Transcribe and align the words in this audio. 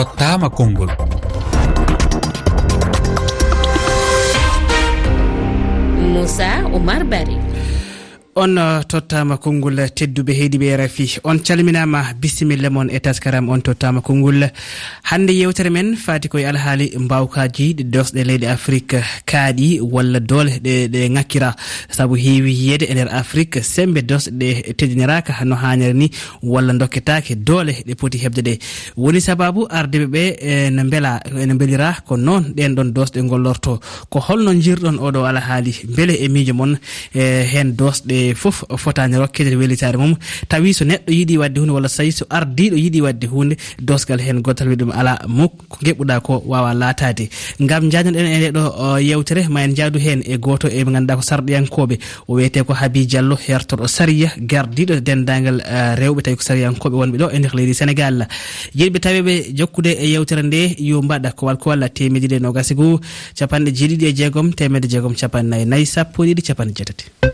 tottama 0.00 0.48
konngol. 0.48 0.88
Moussa 6.12 6.50
oumar 6.72 7.04
bari. 7.10 7.39
on 8.36 8.56
uh, 8.58 8.82
tottama 8.86 9.36
konngol 9.38 9.76
tedduɓe 9.94 10.32
heeɗiɓe 10.32 10.76
rafi. 10.76 11.18
On 11.24 11.38
calminama 11.38 12.14
bisimilla 12.20 12.70
moon 12.70 12.88
e 12.90 13.00
taskaram. 13.00 13.48
On 13.48 13.58
tottama 13.60 14.00
konngol 14.00 14.44
hande 15.02 15.30
yewtere 15.32 15.70
men 15.70 15.96
fati 15.96 16.28
koye 16.28 16.46
alhaali 16.46 16.92
mbawkaji 16.98 17.74
ɗe 17.74 17.82
dosɗe 17.90 18.24
leydi 18.24 18.46
afrique 18.46 19.02
kaaɗi 19.26 19.80
walla 19.80 20.20
doole 20.20 20.60
ɗe 20.62 21.08
ŋakkira 21.10 21.54
saabu 21.90 22.14
heewi 22.14 22.52
yiyede 22.54 22.84
e 22.84 22.94
nder 22.94 23.08
afrique 23.14 23.62
sembe 23.62 23.98
dosɗe 24.02 24.30
ɗe 24.38 24.72
teddiniraka 24.76 25.44
no 25.44 25.56
haniri 25.56 25.94
ni 25.94 26.10
walla 26.42 26.72
dokketake 26.72 27.34
doole 27.34 27.72
ɗe 27.86 27.94
poti 27.96 28.18
hebde 28.18 28.42
ɗe. 28.42 28.58
Woni 28.96 29.20
sababu 29.20 29.66
ardeɓe 29.68 30.06
ɓe 30.06 30.22
e, 30.40 30.70
no 30.70 30.84
beela 30.84 31.20
ene 31.42 31.54
beelira 31.58 31.96
ko 32.06 32.16
noon 32.16 32.54
ɗen 32.56 32.74
ɗon 32.76 32.92
dosɗe 32.94 33.20
gollorto 33.28 33.80
ko 34.08 34.18
holno 34.20 34.54
jirɗon 34.54 34.98
oɗo 34.98 35.24
alhaali 35.26 35.74
beele 35.96 36.14
e 36.14 36.28
miijo 36.28 36.54
moon 36.54 36.78
e 37.14 37.42
hen 37.52 37.74
dosɗe 37.76 38.19
fof 38.34 38.64
fotani 38.76 39.16
rokkede 39.16 39.56
welitare 39.56 39.96
mum. 39.96 40.14
Tawi 40.48 40.72
so 40.74 40.84
neɗɗo 40.84 41.10
yiiɗi 41.12 41.38
wadde 41.38 41.58
hunde 41.60 41.72
walla 41.72 41.88
so 41.88 42.02
tawi 42.02 42.12
so 42.12 42.24
ardiɗo 42.30 42.76
yiiɗi 42.76 43.00
wadde 43.00 43.26
hunde 43.26 43.54
dosgal 43.80 44.20
hen 44.20 44.40
gotal 44.42 44.68
wi 44.68 44.76
ɗum 44.76 44.90
ala 44.92 45.18
muk 45.28 45.52
ko 45.68 45.78
geɓɓuɗa 45.84 46.20
ko 46.20 46.42
wawa 46.46 46.74
latade. 46.74 47.28
Gam 47.60 47.90
jadnoɗen 47.90 48.26
e 48.26 48.38
ndeɗo 48.38 48.98
yewtere 48.98 49.48
ma 49.48 49.62
en 49.64 49.74
jaadu 49.76 49.98
hen 49.98 50.22
e 50.24 50.38
goto 50.38 50.68
e 50.68 50.84
ɓe 50.84 50.90
ganduɗa 50.92 51.16
ko 51.16 51.22
sarɗiyankoɓe. 51.22 51.98
O 52.28 52.34
wiyete 52.34 52.64
ko 52.64 52.72
haabi 52.74 53.06
diallo 53.06 53.36
hertoɗo 53.36 53.86
saria 53.88 54.30
gardiɗo 54.38 55.00
dendagal 55.00 55.60
e, 55.60 55.96
rewɓe 56.00 56.22
tawi 56.22 56.36
ko 56.36 56.42
sariyankoɓe 56.42 56.96
wonɓe 57.00 57.16
ɗo 57.18 57.30
e 57.32 57.38
nder 57.38 57.54
leydi 57.54 57.74
sénégal. 57.74 58.26
Yiɗɓe 58.74 58.98
tawiɓe 59.00 59.32
jokkude 59.56 59.90
e 59.98 60.06
yewtere 60.12 60.42
nde 60.42 60.76
yo 60.78 61.02
mbaɗa 61.02 61.32
ko 61.32 61.46
walko 61.46 61.70
walla 61.70 61.88
temeɗiɗi 61.88 62.34
e 62.36 62.40
nogasi 62.40 62.74
goo 62.74 63.00
capanɗe 63.38 63.70
jeeɗiɗi 63.72 64.04
e 64.06 64.12
jeegom 64.14 64.52
temedde 64.52 64.88
jeegom 64.88 65.14
capannayyi 65.14 65.66
nayyi 65.66 65.86
sappo 65.86 66.24
e 66.24 66.32
ɗiɗi 66.32 66.42
capanɗe 66.42 66.74
jeetati. 66.76 67.29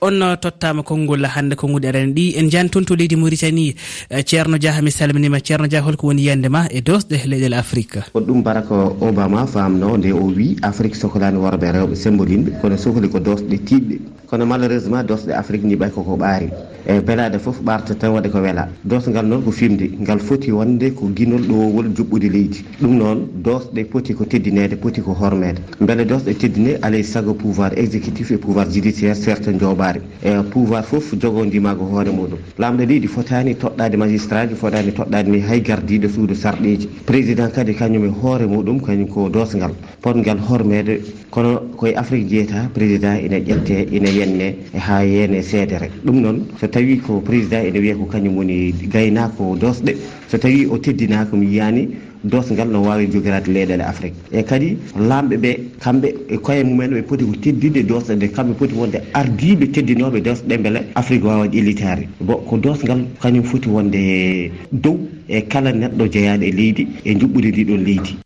on 0.00 0.20
tottama 0.40 0.82
konngol 0.82 1.24
hannde 1.26 1.54
konnguɗe 1.56 1.88
arani 1.88 2.12
ɗi. 2.12 2.34
En 2.38 2.50
jani 2.50 2.68
toon 2.70 2.84
to 2.84 2.94
leydi 2.94 3.16
mauritanie 3.16 3.74
eh, 4.10 4.22
ceerno 4.24 4.58
dia 4.58 4.80
mi 4.82 4.90
salminima. 4.90 5.40
Ceerno 5.40 5.66
dia 5.68 5.82
holko 5.82 6.06
woni 6.08 6.22
yiyande 6.22 6.48
ma 6.48 6.66
e 6.70 6.80
dosɗe 6.80 7.26
leyɗele 7.26 7.56
afrique. 7.56 8.00
Ko 8.12 8.20
ɗum 8.20 8.42
baraka 8.42 8.74
obama 9.00 9.46
famno 9.46 9.96
nde 9.96 10.12
o 10.12 10.24
wi 10.36 10.56
afrique 10.62 10.94
sohlani 10.96 11.38
worɓe 11.38 11.72
rewɓe 11.72 11.94
sembolinɓe 11.94 12.60
kono 12.60 12.76
sohli 12.76 13.08
ko 13.08 13.18
dosɗe 13.18 13.58
tiɗɗe 13.66 13.98
kono 14.26 14.46
malheureusement 14.46 15.02
dosɗe 15.04 15.32
afrique 15.34 15.64
ni 15.64 15.76
ɓay 15.76 15.90
koko 15.90 16.16
ɓaari. 16.16 16.48
e 16.86 17.00
belade 17.00 17.38
foof 17.38 17.60
ɓarta 17.62 17.94
tan 17.94 18.10
waɗa 18.12 18.28
ko 18.30 18.38
weela 18.40 18.68
dosgal 18.84 19.26
noon 19.26 19.42
ko 19.44 19.50
fimde 19.50 19.90
ngal 20.00 20.18
foti 20.20 20.50
wonde 20.52 20.92
ko 20.94 21.06
guinol 21.14 21.42
ɗowol 21.42 21.86
juɓɓude 21.96 22.28
leydi. 22.30 22.64
Ɗum 22.80 22.96
noon 22.96 23.28
dosɗe 23.42 23.84
poti 23.90 24.14
ko 24.14 24.24
teddinede 24.24 24.76
poti 24.76 25.00
ko 25.00 25.12
hormede. 25.12 25.60
Beele 25.80 26.04
dosɗe 26.04 26.34
teddine 26.36 26.78
alay 26.82 27.02
saago 27.02 27.34
pouvoir 27.34 27.72
exécutif 27.76 28.30
et 28.30 28.38
pouvoir 28.38 28.70
judiciaire 28.70 29.16
certain 29.16 29.58
joɓare 29.58 30.00
e 30.24 30.30
pouvoir 30.50 30.84
foof 30.84 31.14
jogodimago 31.20 31.84
hoore 31.84 32.10
muɗum. 32.10 32.38
Lamɗo 32.58 32.84
leydi 32.84 33.06
fotani 33.06 33.54
toɗɗade 33.54 33.96
magistrat 33.96 34.48
ji 34.48 34.54
fotani 34.54 34.92
toɗɗade 34.92 35.28
ni 35.28 35.40
hay 35.40 35.60
gardiɗo 35.60 36.08
suudu 36.08 36.34
sarɗeji 36.34 36.88
président 37.06 37.50
kadi 37.52 37.74
kañum 37.74 38.04
e 38.04 38.08
hoore 38.22 38.46
muɗum 38.46 38.80
kañum 38.80 39.08
ko 39.08 39.28
dosgal 39.28 39.72
potgal 40.00 40.38
hormede 40.38 41.00
kono 41.30 41.60
koye 41.76 41.94
afrique 41.96 42.28
jeeyata 42.28 42.68
président 42.72 43.16
ina 43.20 43.38
ƴette 43.38 43.88
ina 43.92 44.08
yenne 44.10 44.56
ha 44.78 45.02
yene 45.04 45.42
seedere. 45.42 45.90
Ɗum 46.04 46.20
noon 46.20 46.46
so 46.60 46.66
tawi 46.78 46.96
ko 47.02 47.18
président 47.20 47.66
ene 47.66 47.78
wiya 47.82 47.96
ko 47.98 48.06
kañum 48.06 48.36
woni 48.38 48.70
gaynako 48.86 49.56
dosɗe 49.58 49.96
so 50.30 50.38
tawi 50.38 50.66
o 50.70 50.78
teddinaka 50.78 51.34
mi 51.36 51.46
yiyani 51.46 51.88
dosgal 52.22 52.68
no 52.70 52.82
wawi 52.82 53.10
jogirade 53.10 53.48
leyɗele 53.50 53.82
afrique. 53.82 54.14
E 54.30 54.42
kadi 54.42 54.76
lamɓe 54.94 55.36
ɓe 55.42 55.50
kamɓe 55.82 56.08
e 56.30 56.36
koye 56.38 56.62
mumen 56.62 56.90
ɓe 56.94 57.02
poti 57.02 57.24
ko 57.24 57.34
teddide 57.42 57.82
dosɗe 57.82 58.14
nde 58.14 58.26
kamɓe 58.30 58.54
poti 58.54 58.74
wonde 58.74 58.98
ardiɓe 59.12 59.66
teddinoɓe 59.74 60.20
dosɗe 60.22 60.54
beele 60.62 60.80
afrique 60.94 61.24
wawa 61.24 61.46
ƴellitare 61.48 62.06
bon 62.20 62.38
ko 62.46 62.56
dosgal 62.58 63.00
kañum 63.22 63.42
foti 63.42 63.68
wonde 63.68 64.50
dow 64.72 64.96
e 65.28 65.42
kala 65.50 65.72
neɗɗo 65.72 66.04
jeeyaɗo 66.12 66.44
e 66.44 66.52
leydi 66.52 66.86
e 67.04 67.14
juɓɓude 67.14 67.48
ndiɗon 67.50 67.82
leydi. 67.84 68.16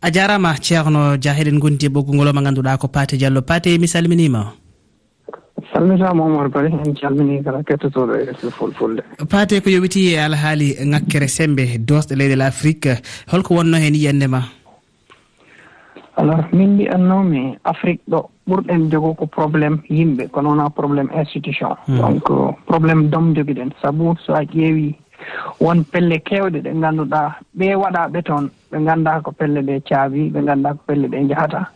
A 0.00 0.10
jarama 0.12 0.54
ceerno 0.62 1.16
dia 1.16 1.34
heɗen 1.34 1.58
gondi 1.58 1.86
e 1.86 1.88
ɓoggol 1.88 2.14
ngol 2.14 2.28
o 2.28 2.30
oma 2.30 2.42
ganduɗa 2.42 2.78
ko 2.78 2.86
pate 2.88 3.16
diallo. 3.18 3.42
Pate 3.42 3.78
mi 3.80 3.88
salminima 3.88 4.54
calminama 5.78 6.24
oumar 6.24 6.48
bari 6.48 6.72
en 6.72 6.94
calmini 6.94 7.42
kala 7.44 7.62
kettotoɗo 7.62 8.14
e 8.18 8.50
fulfulde. 8.50 9.02
Paate 9.30 9.62
ko 9.62 9.70
yowiti 9.70 10.10
e 10.12 10.18
alhaali 10.18 10.74
ŋakkere 10.92 11.28
sembe 11.28 11.64
dosɗe 11.78 12.14
leyɗel 12.18 12.42
afrique 12.42 12.98
holko 13.30 13.54
wonno 13.54 13.76
hen 13.78 13.94
yiyande 13.94 14.26
ma? 14.26 14.42
Alors 16.16 16.44
min 16.52 16.74
mbiyatnomi 16.74 17.58
afrique 17.64 18.02
ɗo 18.10 18.28
ɓurɗen 18.48 18.90
jogo 18.90 19.14
ko 19.14 19.26
probléme 19.26 19.78
yimɓe 19.88 20.28
ko 20.32 20.42
noona 20.42 20.70
probléme 20.70 21.10
institution. 21.14 21.76
Hmm. 21.86 21.98
Donc 21.98 22.24
probléme 22.66 23.08
dom 23.08 23.34
jogiɗen 23.36 23.70
sabu 23.80 24.16
so 24.26 24.34
a 24.34 24.42
ƴeewi 24.42 24.94
won 25.60 25.84
pelle 25.92 26.18
kewɗe 26.26 26.58
ɗe 26.64 26.74
ngannduɗa 26.74 27.22
ɓe 27.54 27.74
waɗaɓe 27.76 28.22
toon 28.22 28.50
ɓe 28.72 28.76
ngannda 28.80 29.20
ko 29.22 29.30
pelle 29.30 29.62
ɗe 29.62 29.80
caabi 29.88 30.30
ɓe 30.30 30.42
ngannda 30.42 30.74
ko 30.74 30.80
pelle 30.86 31.06
ɗe 31.08 31.18
njahata. 31.22 31.70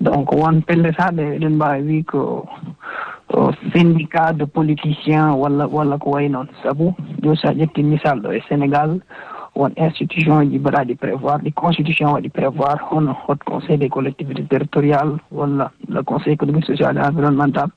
Donc 0.00 0.32
won 0.32 0.62
pelle 0.62 0.92
ta 0.94 1.10
ɗe 1.10 1.36
eɗen 1.36 1.54
mbaawi 1.56 1.82
wi 1.86 2.04
ko 2.04 2.46
syndicat 3.72 4.32
de 4.36 4.44
politicien 4.46 5.30
walla 5.36 5.66
walla 5.66 5.98
ko 5.98 6.10
way 6.10 6.28
noon. 6.28 6.48
Sabu 6.62 6.94
joni 7.22 7.36
so 7.36 7.48
a 7.48 7.52
ƴetti 7.52 7.82
misal 7.82 8.20
ɗo 8.20 8.32
e 8.32 8.40
sénégal 8.48 9.00
won 9.54 9.72
institution 9.76 10.50
ji 10.50 10.58
mbaɗaɗi 10.58 10.94
prévoir 10.96 11.38
ɗi 11.42 11.52
constitution 11.52 12.12
waɗi 12.12 12.28
prévoir 12.30 12.78
hono 12.90 13.12
hot 13.26 13.38
conseil 13.44 13.78
des 13.78 13.88
collectivités 13.88 14.44
territorial 14.48 15.18
walla 15.30 15.70
le 15.88 16.02
conseil 16.02 16.32
économique 16.34 16.64
social 16.66 16.96
et 16.96 17.00
environnemental. 17.00 17.68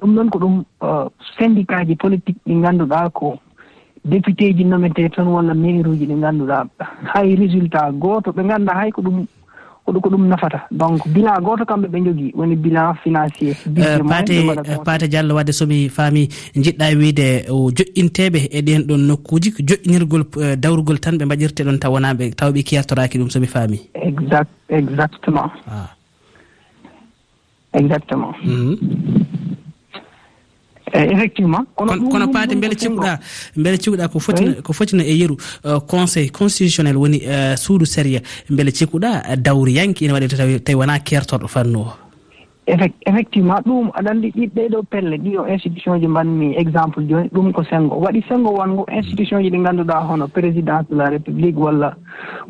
Ɗum 0.00 0.14
ɗon 0.14 0.28
ko 0.30 0.38
ɗum 0.38 0.64
euh, 0.82 1.08
syndicat 1.38 1.84
ji 1.86 1.96
politique 1.96 2.38
ɗi 2.46 2.54
ngannduɗaa 2.54 3.10
ko 3.10 3.38
député 4.04 4.52
ji 4.56 4.64
nomete 4.64 5.08
toon 5.10 5.28
walla 5.28 5.54
maire 5.54 5.86
uji 5.88 6.06
ɗi 6.06 6.14
ngannduɗaa 6.14 6.64
hay 7.14 7.34
résultat 7.34 7.92
gooto 7.92 8.30
ɓe 8.32 8.42
ngannda 8.44 8.72
hay 8.74 8.90
ko 8.92 9.02
ɗum 9.02 9.26
koɗo 9.86 10.00
ko 10.00 10.08
ɗum 10.10 10.26
nafata. 10.28 10.66
Donc 10.70 11.06
bilan 11.08 11.40
goto 11.42 11.64
kamɓe 11.64 11.86
ɓe 11.88 11.98
jogii 12.04 12.32
woni 12.34 12.56
bilan 12.56 12.94
financier. 13.04 13.54
Eh, 13.76 13.98
pate 14.08 14.34
pate 14.84 15.08
diallo 15.08 15.34
wadde 15.34 15.52
somi 15.52 15.88
faami 15.88 16.28
jiɗɗa 16.54 16.96
wiide 16.98 17.46
joƴƴinteɓe 17.48 18.48
e 18.50 18.60
ɗen 18.62 18.82
ɗon 18.86 19.00
nokkuji 19.06 19.50
joƴƴinirgol 19.68 20.24
eh, 20.42 20.56
dawrugol 20.56 20.98
tan 21.00 21.16
ɓe 21.18 21.24
mbaɗirte 21.24 21.62
ɗon 21.64 21.78
taw 21.78 21.92
wonaɓe 21.94 22.34
taw 22.34 22.50
ɓe 22.52 22.62
kiyartoraki 22.62 23.18
ɗum 23.18 23.30
somi 23.30 23.46
faami. 23.46 23.78
Exact 23.94 24.50
exactement. 24.68 25.50
Ah. 25.68 25.90
Exactement. 27.74 28.34
Mhm. 28.44 28.76
eyi 30.92 31.12
effectivement. 31.12 31.64
Kono 31.76 32.28
paade 32.28 32.54
beele 32.54 32.74
cikkuɗa 32.74 33.18
beele 33.56 33.78
cikkuɗa 33.78 34.08
ko 34.08 34.18
foti 34.18 34.62
ko 34.62 34.72
fotina 34.72 35.02
e 35.02 35.14
yeru. 35.16 35.36
Euh, 35.64 35.80
conseil 35.80 36.30
constitutionnel 36.30 36.96
woni 36.96 37.20
euh, 37.26 37.56
suudu 37.56 37.84
séria 37.86 38.20
beele 38.50 38.70
cikkuɗa 38.70 39.36
dawriyanke 39.36 40.02
ina 40.04 40.14
waɗi 40.14 40.60
tawi 40.64 40.74
wona 40.74 40.98
kertorɗo 40.98 41.48
fannu 41.48 41.78
o. 41.80 41.92
Effectivement 42.66 43.62
ɗum 43.64 43.90
aɗa 43.94 44.10
anndi 44.10 44.30
ɗiɗɗe 44.34 44.68
ɗo 44.70 44.82
pelle 44.90 45.16
ɗiɗo 45.18 45.46
institution 45.48 46.00
ji 46.00 46.08
mbanmi 46.08 46.56
exemple 46.56 47.06
joni 47.08 47.28
ɗum 47.32 47.52
ko 47.52 47.62
sengo. 47.62 47.94
Waɗi 48.00 48.24
sengo 48.28 48.50
wango 48.50 48.84
institution 48.90 49.40
ji 49.42 49.50
ɗi 49.50 49.58
ngannduɗaa 49.58 50.06
hono 50.08 50.26
présidence 50.28 50.86
de 50.90 50.96
la 50.96 51.10
république 51.10 51.56
walla 51.56 51.94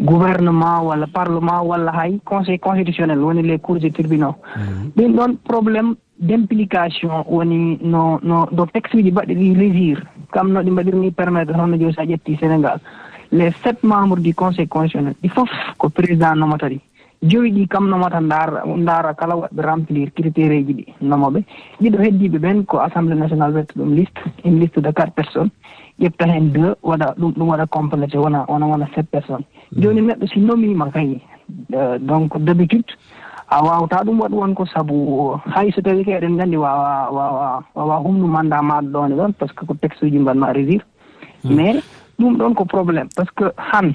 gouvernement 0.00 0.84
walla 0.84 1.06
parlement 1.06 1.62
walla 1.64 1.92
hay 1.92 2.18
conseil 2.24 2.58
constitutionnel 2.58 3.18
woni 3.18 3.42
les 3.42 3.58
cours 3.58 3.84
et 3.84 3.90
tribunaux. 3.90 4.34
Mm-hmm. 4.56 4.92
Ɗin 4.96 5.12
ɗon 5.16 5.36
probléme 5.44 5.94
d' 6.18 6.30
implication 6.30 7.24
woni 7.28 7.78
no 7.82 8.18
no 8.22 8.48
no 8.50 8.66
texte 8.66 8.94
uji 8.96 9.10
mbaɗi 9.10 9.34
ɗi 9.34 9.54
régir 9.54 9.98
kam 10.32 10.52
no 10.52 10.62
ɗi 10.62 10.70
mbaɗirni 10.70 11.10
permettre 11.10 11.52
tan 11.52 11.70
joni 11.78 11.92
so 11.92 12.00
a 12.00 12.04
ƴetti 12.04 12.36
sénégal. 12.40 12.80
Les 13.32 13.52
sept 13.62 13.82
membres 13.82 14.22
du 14.22 14.34
conseil 14.34 14.68
constitutionnel 14.68 15.14
ɗi 15.22 15.28
fof 15.28 15.50
ko 15.76 15.88
président 15.90 16.34
nomata 16.34 16.68
ɗi 16.68 16.80
joyi 17.22 17.50
ɗi 17.52 17.68
kam 17.68 17.88
nomata 17.88 18.20
ndaara 18.20 18.62
ndaara 18.64 19.14
kala 19.14 19.36
waɗɓe 19.36 19.62
remplir 19.62 20.10
critére 20.14 20.64
ji 20.64 20.72
ɗi 20.72 20.84
nomoɓe. 21.02 21.44
Ɗiɗo 21.80 21.98
heddiɓe 21.98 22.38
ɓen 22.38 22.64
ko 22.64 22.78
assemblée 22.78 23.18
nationale 23.18 23.54
wetta 23.54 23.74
ɗum 23.76 23.94
liste 23.94 24.20
une 24.44 24.60
liste 24.60 24.80
de 24.80 24.90
quatre 24.92 25.12
personnes. 25.12 25.50
Ƴetta 26.00 26.26
heen 26.26 26.50
deux 26.52 26.74
waɗa 26.82 27.14
ɗum 27.18 27.32
ɗum 27.32 27.48
waɗa 27.48 27.66
complété 27.66 28.16
wona 28.16 28.44
wona 28.48 28.66
wona 28.66 28.86
sept 28.94 29.10
personnes. 29.10 29.44
Mm. 29.72 29.82
Joni 29.82 30.00
neɗɗo 30.00 30.26
si 30.28 30.40
nomima 30.40 30.90
kay 30.90 31.20
euh, 31.74 31.98
donc 31.98 32.38
d' 32.38 32.48
habitude 32.48 32.86
a 33.48 33.62
wawata 33.62 34.04
ɗum 34.04 34.20
waɗ 34.20 34.32
wonko 34.32 34.66
saabu 34.66 35.38
hay 35.54 35.70
so 35.72 35.80
tawi 35.82 36.04
ka 36.04 36.18
eɗen 36.18 36.34
nganndi 36.34 36.56
wawa 36.56 37.10
wawa 37.10 37.62
wawa 37.74 37.96
humnu 38.02 38.26
mandat 38.26 38.62
maɗa 38.62 38.90
ɗone 38.90 39.14
ɗon 39.16 39.32
par 39.38 39.48
ce 39.48 39.54
que 39.54 39.66
ko 39.66 39.74
texte 39.74 40.02
uji 40.02 40.18
mbanma 40.18 40.52
régir 40.52 40.82
hmm. 41.44 41.54
mais 41.54 41.82
ɗum 42.18 42.36
ɗon 42.36 42.54
ko 42.54 42.64
probléme 42.64 43.08
par 43.16 43.26
ce 43.26 43.32
que 43.36 43.52
han 43.56 43.94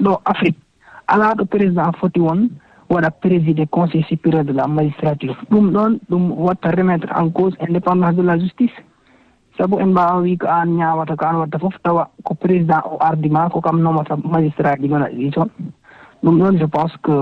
ɗo 0.00 0.20
afrique 0.24 0.58
ala 1.06 1.34
ɗo 1.34 1.44
président 1.46 1.92
foti 2.00 2.20
won 2.20 2.48
waɗa 2.90 3.10
présidé 3.10 3.66
conseil 3.66 4.04
supérieur 4.04 4.44
de 4.44 4.52
la 4.52 4.66
magistrature. 4.66 5.36
Ɗum 5.50 5.70
ɗon 5.72 5.98
ɗum 6.10 6.32
watta 6.38 6.70
remettre 6.70 7.08
en 7.16 7.30
cause 7.30 7.56
indépendance 7.60 8.16
de 8.16 8.22
la 8.22 8.38
justice. 8.38 8.72
Sabu 9.58 9.76
en 9.80 9.86
mbawa 9.86 10.20
wi 10.20 10.36
ko 10.36 10.46
an 10.48 10.66
ñawata 10.76 11.16
ko 11.16 11.24
an 11.26 11.36
watta 11.36 11.58
foof 11.58 11.74
tawa 11.82 12.10
ko 12.24 12.34
président 12.34 12.82
o 12.90 12.98
ardima 13.00 13.48
ko 13.50 13.60
kam 13.60 13.80
nomata 13.80 14.16
magistrat 14.16 14.78
ɗi 14.80 14.88
gona 14.88 15.08
ɗi 15.08 15.30
toon 15.30 15.48
ɗum 16.24 16.38
ɗon 16.40 16.58
je 16.58 16.64
pense 16.66 16.92
que 17.04 17.14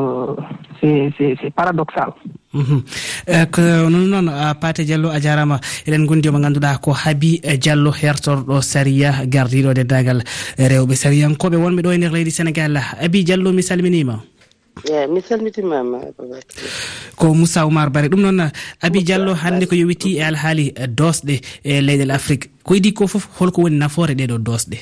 c'est 0.80 1.12
c'est 1.18 1.50
paradoxal. 1.54 2.10
Mhm. 2.54 2.82
Eh, 3.26 3.46
ko 3.50 3.60
non 3.90 4.06
noon 4.12 4.28
pate 4.60 4.80
diallo 4.84 5.08
a 5.10 5.18
jarama 5.20 5.58
eɗen 5.86 6.06
gondi 6.06 6.28
omo 6.28 6.38
ganduɗa 6.38 6.78
ko 6.80 6.92
haabi 6.92 7.40
diallo 7.62 7.90
hertorɗo 7.90 8.60
saria 8.62 9.26
gardiɗo 9.26 9.70
e 9.70 9.74
dendagal 9.74 10.20
rewɓe 10.58 10.94
sariyankoɓe. 10.94 11.56
Wonɓe 11.56 11.82
ɗo 11.82 11.92
e 11.92 11.98
nder 11.98 12.12
leydi 12.12 12.30
sénégal. 12.30 12.78
Abi 13.00 13.24
diallo 13.24 13.52
mi 13.52 13.62
salminima. 13.62 14.16
Eyi 14.88 15.06
mi 15.12 15.20
salmitimama 15.20 15.98
ko 17.16 17.34
moussa 17.34 17.66
oumar 17.66 17.90
bare 17.90 18.08
ɗum 18.08 18.20
noon 18.22 18.50
abi 18.80 19.02
diallo 19.04 19.34
hande 19.34 19.66
ko 19.66 19.74
yowiti 19.74 20.16
e 20.18 20.22
alhaali 20.22 20.72
dosɗe 20.88 21.40
e 21.64 21.80
leyɗel 21.80 22.10
afrique. 22.10 22.50
Ko 22.64 22.74
idi 22.74 22.92
ko 22.92 23.06
foof 23.06 23.28
holko 23.38 23.62
woni 23.62 23.76
nafoore 23.78 24.14
ɗeɗo 24.14 24.38
dosɗe 24.38 24.78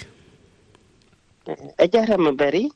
eh, 1.49 1.57
a 1.79 1.85
jarama 1.93 2.33
bari 2.33 2.71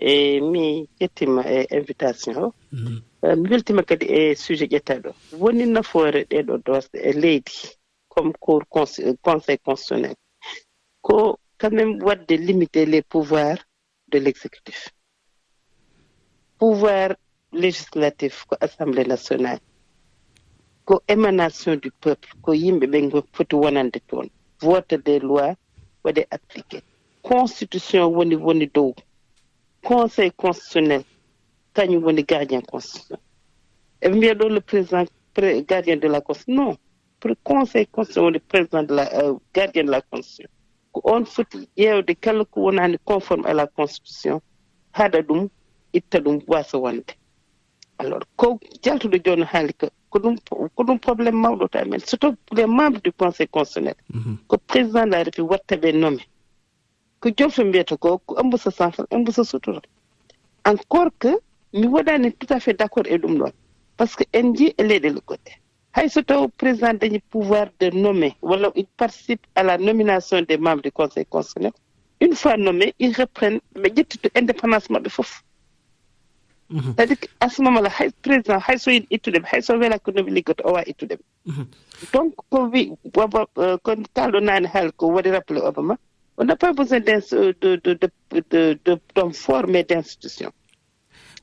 e 0.00 0.40
mi 0.52 0.64
ƴettima 1.00 1.42
e 1.56 1.66
invitation 1.78 2.34
o. 2.44 2.54
Mhm. 2.72 2.96
Euh, 3.24 3.36
mi 3.40 3.46
weltima 3.52 3.82
kadi 3.90 4.06
e 4.18 4.34
sujet 4.44 4.70
ƴettaɗo. 4.74 5.10
Woni 5.40 5.64
nafoore 5.74 6.20
ɗeɗo 6.30 6.54
dosɗe 6.66 6.98
e 7.08 7.12
leydi 7.22 7.56
comme 8.12 8.32
cour 8.44 8.62
euh, 8.76 9.14
conseil 9.26 9.58
constitutionnel. 9.66 10.14
Ko 11.06 11.38
quand 11.60 11.72
même 11.78 11.92
wadde 12.06 12.30
limité 12.48 12.80
les 12.86 13.02
pouvoirs 13.02 13.58
de 14.10 14.18
l' 14.18 14.26
exécutif 14.28 14.80
pouvoir 16.60 17.16
législatif 17.52 18.44
ko 18.44 18.54
assemblée 18.60 19.04
nationale. 19.14 19.60
Ko 20.84 21.00
émanation 21.08 21.74
du 21.82 21.90
peuple 22.02 22.28
ko 22.44 22.50
yimɓe 22.62 22.86
ɓe 22.92 22.98
foti 23.34 23.54
wonande 23.62 23.98
toon. 24.08 24.26
Vote 24.60 24.94
des 25.06 25.18
lois 25.28 25.54
waɗe 26.04 26.22
appliqué 26.36 26.78
constitution 27.28 28.04
woni 28.16 28.36
woni 28.46 28.66
dow. 28.74 28.90
conseil 29.82 30.30
constitutionnel 30.36 31.04
kañum 31.74 32.02
woni 32.04 32.22
gardien 32.30 32.62
constitutionnel. 32.72 33.22
Eɓe 34.04 34.14
mbiya 34.16 34.34
ɗo 34.38 34.46
le 34.54 34.60
président 34.60 35.04
gardien 35.68 35.96
de 36.02 36.08
la 36.08 36.20
constitution. 36.20 36.64
Non 36.64 36.76
conseil 37.44 37.86
constitution 37.86 38.24
woni 38.24 38.38
président 38.50 38.82
de 38.82 38.94
la 38.94 39.04
euh, 39.22 39.34
gardien 39.54 39.84
de 39.84 39.90
la 39.90 40.00
constitution. 40.00 40.48
Ko 40.92 41.00
on 41.04 41.24
foti 41.24 41.58
ƴeewde 41.76 42.14
kala 42.20 42.44
ko 42.44 42.60
wonani 42.62 42.96
conforme 43.04 43.46
à 43.46 43.54
la 43.54 43.66
constitution 43.66 44.40
haɗa 44.92 45.20
ɗum 45.28 45.48
itta 45.92 46.18
ɗum 46.20 46.40
wasa 46.46 46.78
wonde. 46.78 47.12
Alors 47.98 48.22
ko 48.36 48.58
jaltuɗo 48.82 49.16
joni 49.24 49.44
haali 49.44 49.72
ko 49.80 49.86
ko 50.10 50.18
ɗum 50.18 50.34
ko 50.74 50.82
ɗum 50.84 50.98
probléme 50.98 51.36
mawɗo 51.40 51.68
ta 51.68 51.84
men. 51.84 52.00
Surtout 52.00 52.36
les 52.52 52.66
membres 52.66 53.00
du 53.02 53.12
conseil 53.12 53.46
constitutionnel 53.48 53.94
mhm. 54.12 54.36
ko 54.48 54.56
président 54.66 55.04
de 55.06 55.10
la 55.12 55.22
république 55.22 55.50
watta 55.50 55.76
ɓe 55.76 55.92
nommé 55.92 56.22
ko 57.20 57.28
jolfe 57.38 57.64
mbiyata 57.64 57.96
ko 57.96 58.18
ko 58.26 58.32
ombusa 58.40 58.70
safra 58.70 59.04
ombusa 59.10 59.44
sutura. 59.44 59.80
Encore 60.64 61.10
que 61.18 61.32
mi 61.72 61.86
waɗani 61.86 62.32
tout 62.38 62.52
à 62.52 62.60
fait 62.60 62.74
d' 62.74 62.82
accord 62.82 63.06
e 63.06 63.16
ɗum 63.18 63.34
ɗon 63.38 63.52
par 63.96 64.08
ce 64.08 64.16
que 64.16 64.24
en 64.38 64.54
ji 64.56 64.74
e 64.78 64.82
leyɗele 64.82 65.20
goɗɗe. 65.28 65.52
Hay 65.92 66.08
so 66.08 66.22
taw 66.22 66.48
président 66.48 66.94
dañi 66.94 67.18
pouvoir 67.30 67.66
de 67.80 67.90
nommer 67.90 68.32
walla 68.42 68.70
il 68.74 68.86
participe 68.96 69.46
à 69.54 69.62
la 69.62 69.76
nomination 69.78 70.40
des 70.42 70.56
membres 70.56 70.82
du 70.82 70.92
conseil 70.92 71.26
constitutionnel 71.26 71.72
une 72.20 72.34
fois 72.34 72.56
nommé 72.56 72.94
il 72.98 73.12
reprenne 73.16 73.60
ɓe 73.74 73.88
ƴettito 73.96 74.28
indépendance 74.34 74.88
maɓɓe 74.90 75.08
fof. 75.10 75.42
Mhm. 76.70 76.80
C' 76.80 76.98
est 76.98 77.00
à 77.02 77.06
dire 77.06 77.20
que 77.20 77.26
à 77.40 77.48
ce 77.48 77.60
moment 77.62 77.80
là 77.80 77.90
hay 77.98 78.10
président 78.22 78.58
hay 78.66 78.78
so 78.78 78.90
yiɗi 78.90 79.06
ittudeɓe 79.10 79.44
hay 79.52 79.60
so 79.62 79.76
wela 79.78 79.98
ko 79.98 80.10
nomi 80.12 80.30
liggoto 80.30 80.62
o 80.64 80.72
wawi 80.72 80.90
ittude 80.90 81.14
ɓe. 81.16 81.24
Mhm. 81.46 81.66
Donc 82.12 82.34
ko 82.50 82.68
wi 82.72 82.92
euh, 83.16 83.76
ko 83.82 83.90
kalɗo 84.14 84.40
naane 84.40 84.66
haali 84.72 84.92
ko 84.96 85.06
waɗi 85.08 85.30
rappelé 85.30 85.60
obama 85.60 85.96
On 86.40 86.44
n'a 86.44 86.56
pas 86.56 86.72
besoin 86.72 87.00
de, 87.00 87.54
de, 87.60 87.76
de, 87.76 88.78
de, 88.86 89.32
forme 89.34 89.82
d'institution. 89.82 90.50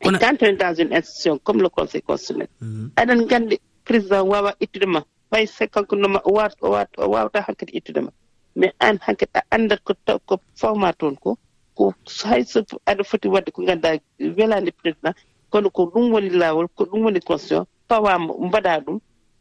A... 0.03 0.09
Quand 0.17 0.37
on 0.41 0.45
est 0.47 0.53
dans 0.53 0.73
une 0.73 0.91
institution 0.91 1.37
comme 1.37 1.61
le 1.61 1.69
Conseil 1.69 2.01
constitutionnel, 2.01 2.47
mhm. 2.61 2.91
aɗen 3.01 3.19
gandi 3.31 3.55
président 3.87 4.23
wawa 4.31 4.51
ittude 4.63 4.87
ma 4.93 5.01
way 5.31 5.45
se 5.55 5.65
kanko 5.73 5.95
noma 5.95 6.19
o 6.23 6.31
wawta 6.37 6.57
o 6.97 7.09
wawta 7.13 7.39
ittude 7.79 8.01
ma 8.05 8.11
mais 8.59 8.73
an 8.87 8.97
hankkadi 9.05 9.31
a 9.39 9.41
andat 9.55 9.79
ko 9.87 9.93
ko 10.29 10.35
fawma 10.61 10.89
toon 10.99 11.15
ko 11.23 11.31
ko 11.77 11.93
hayso 12.29 12.59
aɗa 12.89 13.03
foti 13.09 13.27
wadde 13.33 13.49
ko 13.55 13.59
ganduɗa 13.67 13.99
welande 14.37 14.71
président 14.79 15.13
kono 15.51 15.67
ko 15.75 15.81
ɗum 15.93 16.05
woni 16.13 16.29
lawol 16.41 16.67
ko 16.75 16.81
ɗum 16.89 17.01
woni 17.05 17.19
constitution 17.29 17.65
fawama 17.89 18.33
mbaɗa 18.47 18.71
ɗum 18.85 18.97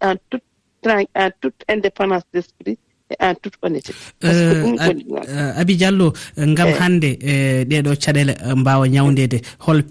en 0.06 0.14
toute 0.31 0.44
en 1.23 1.31
toute 1.41 1.61
indépendance 1.75 2.25
d' 2.32 2.38
esprit 2.43 2.79
en 3.20 3.35
toute 3.35 3.55
honnêté 3.62 3.93
abi 5.56 5.76
diallo 5.76 6.12
gam 6.37 6.69
eh. 6.69 6.75
hannde 6.81 7.11
e, 7.20 7.64
ɗeɗo 7.64 7.91
caɗele 8.03 8.32
e, 8.35 8.55
mbawa 8.55 8.88
ñawdede 8.88 9.41
hol 9.61 9.82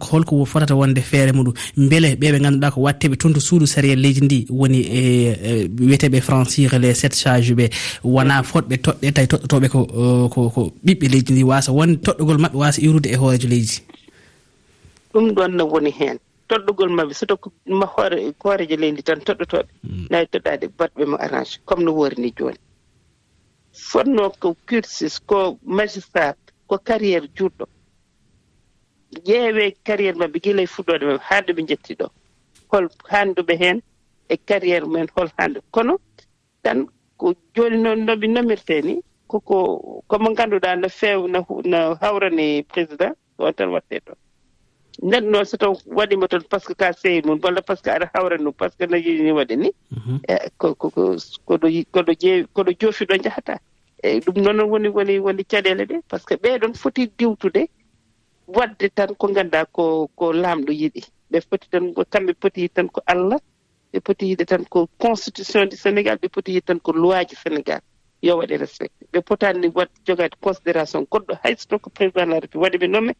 holko 0.00 0.44
fotata 0.44 0.74
wonde 0.74 1.00
feere 1.00 1.32
muɗum. 1.32 1.52
Beele 1.76 2.14
ɓeɓe 2.16 2.38
ganduɗa 2.40 2.70
ko 2.70 2.80
watteɓe 2.80 3.16
toon 3.16 3.32
to 3.34 3.40
suudu 3.40 3.66
sariya 3.66 3.96
leydi 3.96 4.20
ndi 4.20 4.46
woni 4.50 4.80
e, 4.80 5.00
e 5.48 5.68
wiyeteɓe 5.68 6.20
francir 6.20 6.78
les 6.78 6.94
sept 6.94 7.16
charge 7.16 7.52
ɓe. 7.54 7.70
Wona 8.04 8.42
fotɓe 8.42 8.76
toɗɗe 8.84 9.12
tawi 9.12 9.26
toɗɗotoɓe 9.26 9.68
ko 9.68 10.50
ko 10.54 10.72
ɓiɓɓe 10.84 11.06
leydi 11.12 11.32
ndi 11.32 11.42
wasa 11.44 11.72
wonde 11.72 11.96
toɗɗogol 12.04 12.38
mabɓe 12.38 12.56
wasa 12.56 12.80
iwrude 12.80 13.06
e 13.10 13.16
hoorejo 13.16 13.48
leydi. 13.48 13.76
Ɗum 15.12 15.32
ɗon 15.36 15.50
no 15.56 15.64
woni 15.66 15.90
hen 15.90 16.18
toɗɗugol 16.52 16.90
maɓɓe 16.96 17.14
so 17.18 17.24
tokkuma 17.30 17.86
hoore 17.94 18.16
hooreje 18.42 18.76
leydi 18.82 19.02
tan 19.08 19.20
toɗɗotoɓe 19.26 19.70
mm. 19.84 20.06
nawi 20.10 20.26
toɗɗade 20.32 20.66
baɗɓe 20.78 21.02
mo 21.10 21.16
arrange 21.24 21.54
comme 21.66 21.82
no 21.84 21.92
woori 21.98 22.16
ni 22.22 22.30
joni. 22.38 22.58
Fotno 23.88 24.22
ko 24.40 24.48
cursus 24.68 25.14
ko 25.28 25.38
magistrat 25.76 26.36
ko 26.68 26.74
carriére 26.88 27.26
juutɗo. 27.36 27.64
Ƴeewe 29.26 29.64
carriére 29.86 30.16
maɓɓe 30.20 30.38
gila 30.44 30.62
e 30.62 30.66
fuɗɗode 30.74 31.04
maɓɓe 31.08 31.22
haa 31.28 31.40
nde 31.42 31.52
ɓe 31.56 31.62
jettii 31.68 31.96
ɗo. 32.00 32.06
Hol 32.70 32.84
haanduɓe 33.10 33.54
heen 33.62 33.78
e 34.28 34.36
carriére 34.48 34.84
mumen 34.86 35.08
hol 35.16 35.28
haandu 35.38 35.60
kono 35.74 35.94
tan 36.64 36.78
ko 37.18 37.26
jooni 37.54 37.76
noon 37.84 38.00
noɓe 38.06 38.26
nomirte 38.34 38.74
ni 38.86 38.94
koko 39.30 39.56
komo 40.10 40.28
ngannduɗaa 40.30 40.76
no 40.80 40.88
feew 40.98 41.20
no 41.72 41.78
hawrani 42.00 42.46
président 42.72 43.14
on 43.38 43.52
tan 43.58 43.70
waɗtee 43.74 44.00
ɗon 44.06 44.16
neɗɗo 45.02 45.30
noon 45.30 45.44
so 45.44 45.56
taw 45.56 45.74
waɗima 45.86 46.28
toon 46.28 46.42
par 46.50 46.60
ce 46.60 46.66
que 46.68 46.74
ka 46.74 46.92
sehi 46.92 47.22
mum 47.26 47.38
walla 47.42 47.62
par 47.62 47.76
ce 47.76 47.82
que 47.82 47.90
aɗa 47.90 48.10
hawra 48.14 48.36
num 48.38 48.52
par 48.52 48.70
ce 48.70 48.76
que 48.78 48.86
no 48.86 48.96
waɗi 48.96 49.22
ni. 49.22 49.32
Waɗe 49.32 49.56
ni 49.56 49.70
koɗo 50.58 50.74
koɗo 51.46 52.12
ƴeewi 52.22 52.46
koɗo 52.54 52.70
joofi 52.80 53.04
ɗo 53.06 53.16
jahata 53.24 53.58
eyi 54.02 54.16
eh, 54.18 54.20
ɗum 54.24 54.36
noon 54.42 54.60
woni 54.70 54.88
woni 54.88 55.18
woni 55.18 55.44
caɗele 55.44 55.84
ɗe 55.90 55.96
par 56.08 56.20
ce 56.20 56.26
que 56.26 56.34
ɓeeɗon 56.42 56.74
foti 56.74 57.02
diwtude 57.18 57.62
wadde 58.46 58.88
tan 58.94 59.14
ko 59.20 59.26
ngannduɗa 59.28 59.64
ko 59.76 59.84
ko 60.18 60.32
laamɗo 60.32 60.72
yiɗi. 60.80 61.02
Ɓe 61.30 61.38
foti 61.48 61.66
tan 61.70 61.84
kamɓe 62.12 62.32
poti 62.40 62.60
yiɗ 62.62 62.72
tan 62.74 62.88
ko 62.88 63.00
allah 63.06 63.38
ɓe 63.92 63.98
poti 64.06 64.24
yiɗe 64.30 64.44
tan 64.46 64.64
ko 64.64 64.88
constitution 64.98 65.66
du 65.68 65.76
sénégal 65.76 66.16
ɓe 66.22 66.28
poti 66.28 66.52
yiɗ 66.54 66.64
tan 66.64 66.78
ko 66.80 66.92
loi 66.92 67.24
ji 67.28 67.34
sénégal. 67.36 67.80
Yo 68.22 68.36
waɗe 68.38 68.56
respecté 68.56 69.06
ɓe 69.12 69.20
potani 69.28 69.66
wat 69.74 69.90
jogade 70.06 70.36
considération 70.40 71.02
goɗɗo 71.10 71.34
hayso 71.42 71.66
toon 71.68 71.78
ko 71.80 71.90
président 71.90 72.26
de 72.26 72.30
la 72.30 72.40
république 72.40 72.62
waɗi 72.64 72.78
ɓe 72.78 72.88
nomme 72.88 73.12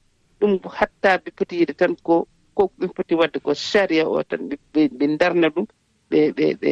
ɗum 0.42 0.58
hattaɓe 0.78 1.28
poti 1.36 1.54
yiide 1.58 1.74
tan 1.80 1.94
ko 2.02 2.26
ko 2.56 2.62
ɓe 2.78 2.86
poti 2.96 3.14
wadde 3.14 3.38
ko 3.44 3.54
saria 3.54 4.04
o 4.08 4.22
tan 4.30 4.40
ɓe 4.74 5.16
darna 5.20 5.48
ɗum 5.54 5.66
ɓe 6.12 6.20
ɓe 6.36 6.46
ɓe 6.60 6.70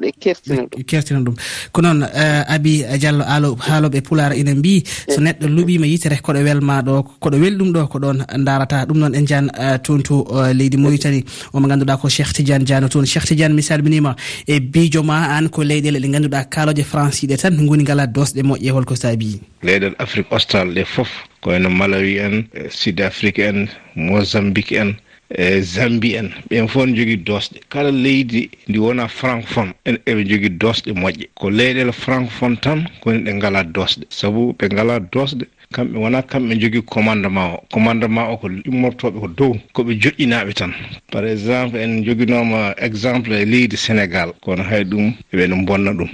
ɓe 0.00 0.08
kertina 0.20 0.62
ɗum. 0.70 0.82
Kertina 0.90 1.20
ɗum. 1.20 1.36
Ko 1.72 1.82
noon 1.82 2.02
eh, 2.02 2.54
abi 2.54 2.84
diallo 3.00 3.24
alo 3.26 3.54
haaloɓe 3.66 4.00
pulara 4.00 4.34
ina 4.34 4.54
mbi 4.54 4.82
so 5.08 5.20
eh. 5.20 5.24
neɗɗo 5.24 5.46
luuɓima 5.54 5.86
yitere 5.86 6.16
koɗo 6.24 6.40
welma 6.46 6.82
ɗo 6.82 7.02
koɗo 7.20 7.36
weli 7.42 7.56
ɗum 7.56 7.70
ɗo 7.74 7.88
ko 7.88 7.98
ɗon 7.98 8.18
darata 8.44 8.86
ɗum 8.86 8.98
noon 8.98 9.14
en 9.14 9.26
jan 9.26 9.46
eh, 9.58 9.78
toon 9.84 10.02
to 10.02 10.24
leydi 10.54 10.76
mauritanie. 10.76 11.24
Omo 11.52 11.68
ganduɗa 11.68 12.00
ko 12.00 12.08
cheikh 12.08 12.32
tidiane 12.32 12.64
diano 12.64 12.88
toon. 12.88 13.04
Cheikh 13.04 13.26
tidiane 13.28 13.54
mi 13.54 13.62
salminima 13.62 14.16
e 14.46 14.60
bijo 14.60 15.02
ma 15.02 15.36
an 15.36 15.48
ko 15.48 15.62
leyɗele 15.62 16.00
ɗe 16.00 16.08
ganduɗa 16.14 16.44
kaaloje 16.48 16.82
franciɗe 16.84 17.36
tan 17.36 17.66
goni 17.66 17.82
ngala 17.84 18.06
dosɗe 18.06 18.42
moƴƴe 18.42 18.70
holko 18.70 18.94
saabi 18.96 19.40
leyɗel 19.62 19.94
afrique 19.98 20.32
austral 20.32 20.68
ɗe 20.74 20.84
foof 20.84 21.27
koyno 21.42 21.70
malawi 21.70 22.18
en 22.18 22.44
e 22.54 22.68
sud 22.70 23.00
afrique 23.00 23.38
en 23.50 23.66
mozambique 23.96 24.72
en 24.72 24.90
e 25.30 25.60
zambie 25.60 26.16
en. 26.16 26.28
Ɓen 26.50 26.68
fof 26.68 26.86
ne 26.86 26.96
jogui 26.96 27.16
dosɗe 27.16 27.58
kala 27.68 27.90
leydi 27.90 28.48
ndi 28.68 28.78
wona 28.78 29.08
francophone 29.08 29.72
eɓe 30.10 30.22
jogui 30.30 30.50
dosɗe 30.62 30.92
moƴƴe. 30.92 31.28
Ko 31.34 31.50
leyɗele 31.50 31.92
francophone 31.92 32.56
tan 32.60 32.88
koni 33.02 33.18
ɗe 33.24 33.32
ngala 33.34 33.64
dosɗe 33.64 34.04
saabu 34.08 34.54
ɓe 34.58 34.66
ngala 34.72 35.00
dosɗe 35.12 35.44
kamɓe 35.74 35.96
wona 35.98 36.22
kamɓe 36.22 36.54
jogui 36.60 36.82
commandement 36.82 37.54
o. 37.54 37.64
Commandement 37.72 38.30
o 38.32 38.36
ko 38.38 38.48
immortoɓe 38.70 39.18
ko 39.20 39.28
dow 39.28 39.52
koɓe 39.74 39.92
joƴƴinaɓe 40.02 40.52
tan. 40.54 40.72
Par 41.12 41.24
exemple 41.26 41.76
en 41.78 42.02
joguinoma 42.04 42.74
exemple 42.78 43.32
e 43.36 43.44
leydi 43.44 43.76
sénégal. 43.76 44.32
Kono 44.40 44.62
hay 44.64 44.84
ɗum 44.84 45.12
eɓene 45.32 45.64
bonna 45.66 45.92
ɗum. 45.92 46.08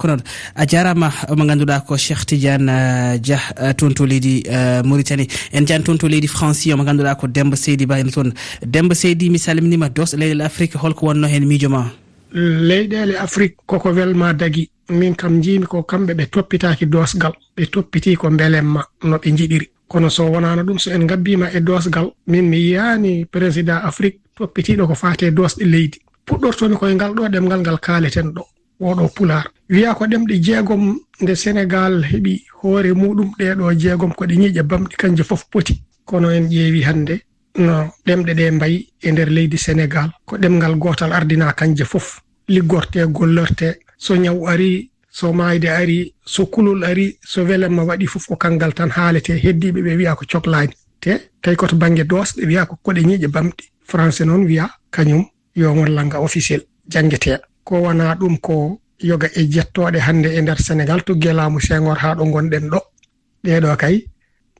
hakkunol 0.00 0.22
a 0.54 0.66
jarama 0.66 1.10
omo 1.28 1.44
ganduɗa 1.44 1.84
ko 1.86 1.96
cheikh 1.96 2.24
tidiane 2.26 2.68
euh, 2.70 3.18
dia 3.18 3.38
euh, 3.60 3.72
toon 3.72 3.92
to 3.94 4.06
leydi 4.06 4.42
euh, 4.48 4.82
mauritanie. 4.82 5.28
En 5.52 5.66
jani 5.66 5.84
toon 5.84 5.98
to 5.98 6.08
leydi 6.08 6.26
franci 6.28 6.72
omo 6.72 6.84
ganduɗa 6.84 7.16
ko 7.16 7.26
demba 7.26 7.56
seydi 7.56 7.86
ba 7.86 7.98
ene 8.00 8.10
toon 8.10 8.32
demba 8.64 8.94
seydi 8.94 9.30
mi 9.30 9.38
salminima 9.38 9.88
dos 9.88 10.14
leyɗele 10.14 10.42
afrique 10.44 10.74
holko 10.76 11.06
wonno 11.06 11.26
hen 11.28 11.46
miijo 11.46 11.68
ma 11.68 11.90
leyɗele 12.32 13.16
afrique 13.18 13.56
koko 13.66 13.90
welma 13.92 14.32
dagui 14.32 14.70
min 14.88 15.14
kam 15.14 15.42
jiimi 15.42 15.66
ko 15.66 15.82
kamɓe 15.82 16.14
ɓe 16.14 16.26
toppitaki 16.30 16.86
dosgal. 16.86 17.32
Ɓe 17.56 17.66
toppiti 17.70 18.16
ko 18.16 18.30
beelemma 18.30 18.84
no 19.04 19.16
ɓe 19.16 19.36
jiɗiri 19.36 19.70
kono 19.88 20.08
so 20.08 20.24
wonano 20.24 20.62
ɗum 20.62 20.78
so 20.78 20.90
en 20.90 21.06
gabbima 21.06 21.50
e 21.52 21.60
dosgal 21.60 22.10
min 22.26 22.42
mi 22.48 22.56
yiyani 22.58 23.26
président 23.26 23.80
afrique 23.82 24.20
toppitiɗo 24.36 24.86
ko 24.86 24.94
fate 24.94 25.30
dosɗe 25.30 25.64
leydi. 25.64 25.98
Puɗɗortomi 26.26 26.76
koye 26.76 26.94
ngal 26.94 27.14
ɗo 27.14 27.28
ɗemgal 27.28 27.60
ngal 27.60 27.78
kaaleten 27.80 28.30
ɗo. 28.34 28.42
oɗo 28.80 29.08
pular. 29.14 29.44
Wiya 29.68 29.94
ko 29.94 30.04
ɗemɗe 30.06 30.34
jeegom 30.42 30.98
nde 31.20 31.34
sénégal 31.34 32.02
heɓi 32.10 32.44
hoore 32.62 32.92
muɗum 32.94 33.30
ɗeɗo 33.38 33.72
jeegom 33.78 34.12
ko 34.14 34.24
ɗe 34.26 34.34
ñiiƴe 34.36 34.62
bamɗi 34.62 34.96
kanje 34.96 35.22
fof 35.22 35.44
poti. 35.50 35.82
Kono 36.04 36.30
en 36.30 36.48
ƴeewi 36.48 36.82
hannde 36.82 37.14
no 37.58 37.90
ɗemɗe 38.06 38.32
ɗe 38.34 38.50
mbayi 38.50 38.88
e 39.02 39.12
nder 39.12 39.28
leydi 39.30 39.58
sénégal 39.58 40.10
ko 40.26 40.36
ɗemgal 40.36 40.74
gotal 40.78 41.12
ardina 41.12 41.52
kanje 41.52 41.84
fof. 41.84 42.20
Liggorte 42.48 43.06
gollorte 43.06 43.78
so 43.98 44.16
ñaw 44.16 44.46
ari 44.48 44.90
so 45.10 45.32
maayde 45.32 45.66
ari 45.68 46.14
so 46.24 46.46
kulol 46.46 46.84
ari 46.84 47.16
so 47.22 47.44
welemma 47.44 47.84
waɗi 47.84 48.06
fof 48.06 48.26
ko 48.26 48.36
kangal 48.36 48.72
tan 48.74 48.90
haalete 48.90 49.30
heddiɓe 49.44 49.80
ɓe 49.82 49.96
wiya 49.96 50.14
ko 50.16 50.24
cohlaani 50.30 50.72
te 51.00 51.10
tawi 51.42 51.56
koto 51.56 51.76
baŋnge 51.76 52.04
doosɗe 52.04 52.46
wiya 52.46 52.66
ko 52.66 52.76
koɗe 52.82 53.02
ñiiƴe 53.02 53.28
bamɗi. 53.28 53.64
Français 53.90 54.24
noon 54.24 54.44
wiya 54.46 54.70
kañum 54.90 55.24
yo 55.54 55.72
won 55.72 55.90
langa 55.94 56.18
officiel 56.20 56.62
janngetee 56.88 57.38
ko 57.64 57.74
wona 57.82 58.14
ɗum 58.14 58.38
ko 58.40 58.80
yoga 59.00 59.28
e 59.34 59.42
jettoɗe 59.50 59.98
hannde 60.06 60.28
e 60.36 60.40
nder 60.42 60.58
sénégal 60.58 61.02
tugge 61.04 61.32
laamu 61.32 61.60
sengor 61.60 61.98
haa 61.98 62.14
ɗo 62.14 62.24
gonɗen 62.32 62.68
ɗo. 62.70 62.80
Ɗeɗo 63.44 63.76
kay 63.76 64.06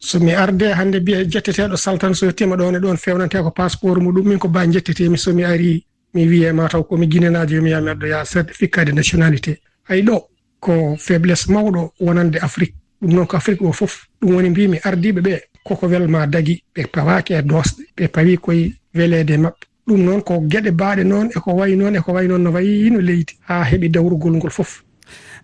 somi 0.00 0.32
arde 0.32 0.66
hannde 0.78 1.00
mbiya 1.00 1.20
e 1.20 1.24
jetteteɗo 1.30 1.76
saltan 1.76 2.14
so 2.14 2.26
yettima 2.26 2.56
ɗon 2.56 2.76
e 2.76 2.78
ɗon 2.78 2.96
fewnante 2.96 3.38
ko 3.42 3.50
passeport 3.50 4.00
muɗum 4.02 4.26
min 4.28 4.38
ko 4.38 4.48
ba 4.48 4.66
jettetemi 4.70 5.18
somi 5.18 5.44
ari 5.44 5.84
mi 6.14 6.26
wiyema 6.28 6.68
taw 6.68 6.82
komi 6.82 7.06
guinenajo 7.06 7.54
yomi 7.56 7.70
yami 7.70 7.90
addo 7.90 8.06
ya 8.06 8.24
certificat 8.24 8.84
de 8.86 8.92
nationalité. 8.92 9.60
Ay 9.88 10.02
ɗo 10.02 10.16
ko 10.60 10.96
faiblesse 10.96 11.48
mawɗo 11.48 11.92
wonande 12.00 12.38
afrique. 12.40 12.74
Ɗum 13.02 13.12
noon 13.14 13.26
ko 13.26 13.36
afrique 13.36 13.62
o 13.62 13.72
fof 13.72 14.06
ɗum 14.22 14.34
woni 14.34 14.50
mbimi 14.50 14.78
ardiɓe 14.82 15.20
ɓe 15.20 15.40
koko 15.64 15.86
welma 15.86 16.26
dagui 16.26 16.62
ɓe 16.74 16.86
pawaki 16.92 17.32
e 17.34 17.42
dosɗe 17.42 17.82
ɓe 17.96 18.08
pawi 18.08 18.36
koye 18.38 18.72
welede 18.94 19.36
mabɓe 19.36 19.64
ɗum 19.90 20.02
noon 20.06 20.22
ko 20.22 20.34
geɗe 20.52 20.70
baaɗe 20.80 21.02
noon 21.04 21.28
eko 21.36 21.50
wayi 21.58 21.76
noon 21.76 21.94
eko 21.98 22.12
wayi 22.14 22.28
noon 22.28 22.42
no 22.44 22.50
wayi 22.54 22.90
no 22.90 23.00
leydi 23.00 23.34
haa 23.48 23.64
heɓi 23.70 23.88
dawrugol 23.94 24.34
ngol 24.36 24.50
fof. 24.50 24.72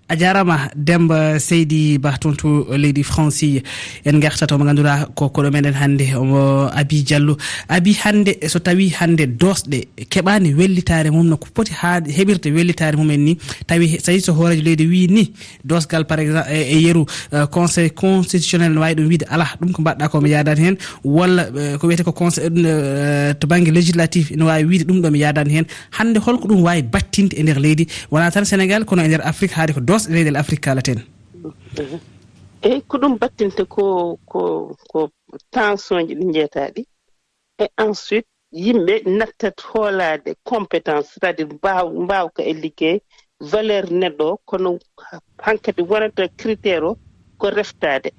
a 0.08 0.14
jarama 0.16 0.70
demba 0.74 1.38
seydi 1.40 1.98
ba 1.98 2.12
toon 2.20 2.36
to 2.36 2.48
leydi 2.78 3.02
franci 3.02 3.62
en 4.04 4.20
gartata 4.20 4.54
omo 4.54 4.64
ganduɗa 4.64 5.08
ko 5.16 5.28
koɗo 5.34 5.50
meɗen 5.50 5.74
hannde 5.74 6.14
omo 6.14 6.70
abi 6.72 7.02
diallo. 7.02 7.36
Abi 7.68 7.92
hannde 8.04 8.32
so 8.48 8.58
tawi 8.60 8.88
hannde 8.98 9.26
dosɗe 9.26 9.88
keɓani 10.08 10.54
wellitare 10.54 11.10
mum 11.10 11.26
no 11.26 11.36
ko 11.36 11.48
poti 11.52 11.72
ha 11.72 12.00
heɓirde 12.00 12.52
wellitare 12.54 12.96
mumen 12.96 13.18
ni 13.24 13.36
tawi 13.66 13.98
tawi 13.98 14.20
so 14.20 14.32
hoorejo 14.32 14.62
leydi 14.62 14.86
wi 14.86 15.06
ni 15.08 15.32
dosgal 15.64 16.04
par 16.06 16.20
exemple 16.20 16.52
e, 16.52 16.62
e 16.74 16.82
yeeru 16.82 17.04
euh, 17.32 17.46
conseil 17.46 17.90
constitutionnel 17.90 18.72
ne 18.72 18.78
wawi 18.78 18.94
ɗum 18.94 19.08
wiide. 19.08 19.26
Ala 19.28 19.46
ɗum 19.60 19.72
ko 19.72 19.82
mbaɗɗa 19.82 20.08
ko 20.08 20.20
mi 20.20 20.30
yadani 20.30 20.60
hen 20.66 20.76
walla 21.02 21.48
euh, 21.56 21.78
ko 21.78 21.86
wiyete 21.88 22.04
ko 22.04 22.12
conseil 22.12 22.52
euh, 22.64 23.34
to 23.34 23.46
banggue 23.48 23.72
législatif 23.74 24.30
ne 24.30 24.44
wawi 24.44 24.64
wiide 24.64 24.84
ɗum 24.86 25.00
ɗo 25.02 25.10
mi 25.10 25.18
yadani 25.18 25.50
hen 25.50 25.64
hannde 25.98 26.18
holko 26.18 26.46
ɗum 26.46 26.62
wawi 26.62 26.82
battinde 26.82 27.34
e 27.34 27.42
nder 27.42 27.58
leydi. 27.58 27.88
Wona 28.12 28.30
tan 28.30 28.44
sénégal 28.44 28.84
kono 28.84 29.02
e 29.02 29.08
nder 29.08 29.26
afrique 29.26 29.54
haade 29.58 29.72
ko 29.74 29.80
nosɗe 29.96 30.12
leyɗel 30.14 30.36
afrique 30.42 30.64
kalaten 30.64 31.00
eyyi 32.66 32.80
ko 32.88 32.94
ɗum 33.00 33.14
battinte 33.20 33.64
ko 33.74 33.84
ko 34.30 34.40
ko 34.90 34.98
tension 35.50 36.06
ji 36.08 36.14
ɗi 36.14 36.26
jeetaɗi 36.34 36.82
e 37.62 37.64
ensuite 37.84 38.28
yimɓe 38.64 38.94
nattat 39.18 39.58
hoolaade 39.68 40.30
compétence 40.50 41.08
c' 41.12 41.16
est 41.16 41.24
à 41.28 41.32
dire 41.32 41.48
mbaw 41.54 41.86
mbawka 42.04 42.42
e 42.50 42.52
liggey 42.62 42.96
valeur 43.40 43.84
neɗɗo 44.00 44.24
o 44.32 44.36
kono 44.48 44.78
hankkadi 45.44 45.82
wonata 45.90 46.28
critére 46.40 46.86
o 46.90 46.96
ko 47.38 47.50
reftaade. 47.50 48.10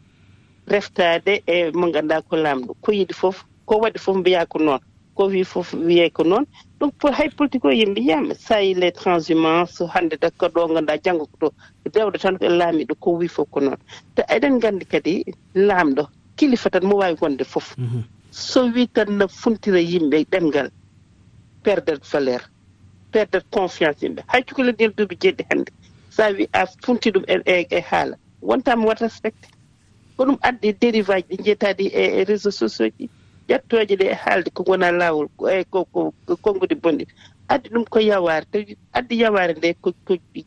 Reftaade 0.68 1.34
e 1.54 1.72
mo 1.80 1.88
ngannduɗaa 1.88 2.22
ko 2.30 2.36
laamɗo. 2.44 2.72
Ko 2.84 2.92
yiɗi 2.92 3.14
fof 3.22 3.38
ko 3.66 3.74
waɗi 3.82 4.00
fof 4.00 4.16
mbiya 4.18 4.46
ko 4.46 4.58
noon. 4.60 4.80
Ko 5.16 5.24
wii 5.32 5.44
fof 5.44 5.74
wiyee 5.74 6.10
ko 6.10 6.24
noon. 6.24 6.46
ɗum 6.80 6.92
hay 7.18 7.30
politique 7.30 7.66
o 7.66 7.72
yimɓe 7.72 8.00
yiyama 8.02 8.34
sahile 8.36 8.92
transhumance 8.92 9.82
hannde 9.94 10.16
dakka 10.22 10.48
ɗo 10.54 10.68
ganduɗa 10.68 10.98
janggo 11.04 11.26
ko 11.26 11.38
ɗo 11.42 11.52
dewɗo 11.94 12.18
tan 12.22 12.38
e 12.42 12.50
laamiɗo 12.50 12.94
ko 13.00 13.10
wi 13.20 13.28
fof 13.28 13.48
ko 13.52 13.60
noon 13.60 13.78
te 14.16 14.22
eɗen 14.36 14.60
gandi 14.60 14.86
kadi 14.86 15.24
laamɗo 15.56 16.04
kilifa 16.38 16.70
tan 16.70 16.86
mo 16.86 16.96
wawi 16.98 17.18
wonde 17.22 17.44
fof 17.44 17.76
so 18.32 18.68
wi 18.74 18.88
tan 18.88 19.18
no 19.18 19.28
funtira 19.28 19.80
yimɓe 19.80 20.26
ɗemgal 20.32 20.70
perde 21.64 21.94
valeur 22.12 22.42
perde 23.12 23.42
confiance 23.52 24.02
yimɓe 24.06 24.22
hay 24.28 24.44
cukalel 24.44 24.76
ɗel 24.76 24.92
duuɓi 24.98 25.16
jeɗɗi 25.22 25.44
hannde 25.50 25.72
sa 26.10 26.30
wi 26.30 26.48
a 26.54 26.66
funti 26.84 27.12
ɗum 27.12 27.24
e 27.28 27.80
haala 27.90 28.16
wontama 28.42 28.86
wat 28.86 29.00
respecté 29.02 29.48
ko 30.18 30.26
ɗum 30.26 30.38
addi 30.42 30.74
dérive 30.74 31.10
aji 31.14 31.26
ɗi 31.38 31.44
jeetaɗi 31.46 31.86
e 31.94 32.24
réseau 32.24 32.52
sociaux 32.52 32.92
ji 32.98 33.10
ƴettoje 33.50 33.96
ɗe 34.00 34.06
e 34.12 34.14
haalde 34.24 34.50
ko 34.56 34.64
gona 34.64 34.92
lawol 34.92 35.28
e 35.52 35.60
eh, 35.60 35.66
ko 35.72 35.86
konngude 36.44 36.76
bonɗi 36.84 37.06
addi 37.48 37.70
ɗum 37.70 37.86
ko 37.90 38.00
yaware 38.00 38.46
tawi 38.52 38.78
addi 38.94 39.16
yaware 39.22 39.54
nde 39.58 39.74
ko 39.82 39.90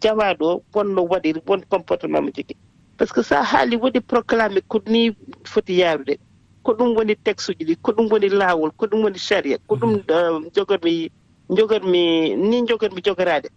jawaɗo 0.03 0.45
o 0.53 0.63
wonno 0.75 1.03
waɗiri 1.11 1.41
won 1.47 1.61
comportement 1.71 2.23
mo 2.25 2.31
jogui 2.37 2.57
par 3.01 3.09
ce 3.09 3.13
que 3.15 3.23
sa 3.23 3.43
haali 3.43 3.77
waɗi 3.77 4.01
proclamé 4.01 4.61
ko 4.69 4.81
ni 4.87 5.11
foti 5.45 5.79
yaarude. 5.81 6.19
Ko 6.63 6.73
ɗum 6.75 6.95
woni 6.97 7.17
texte 7.17 7.49
uji 7.53 7.65
ɗi 7.65 7.77
ko 7.83 7.93
ɗum 7.93 8.07
woni 8.13 8.29
laawol 8.29 8.71
ko 8.77 8.87
ɗum 8.87 9.03
woni 9.05 9.19
charia 9.19 9.57
ko 9.67 9.75
ɗum 9.77 9.91
mhm. 9.91 10.03
euh, 10.11 10.41
jogormi 10.55 11.11
jogormi 11.57 12.37
ni 12.37 12.57
jogormi 12.69 13.01
jogorade 13.07 13.49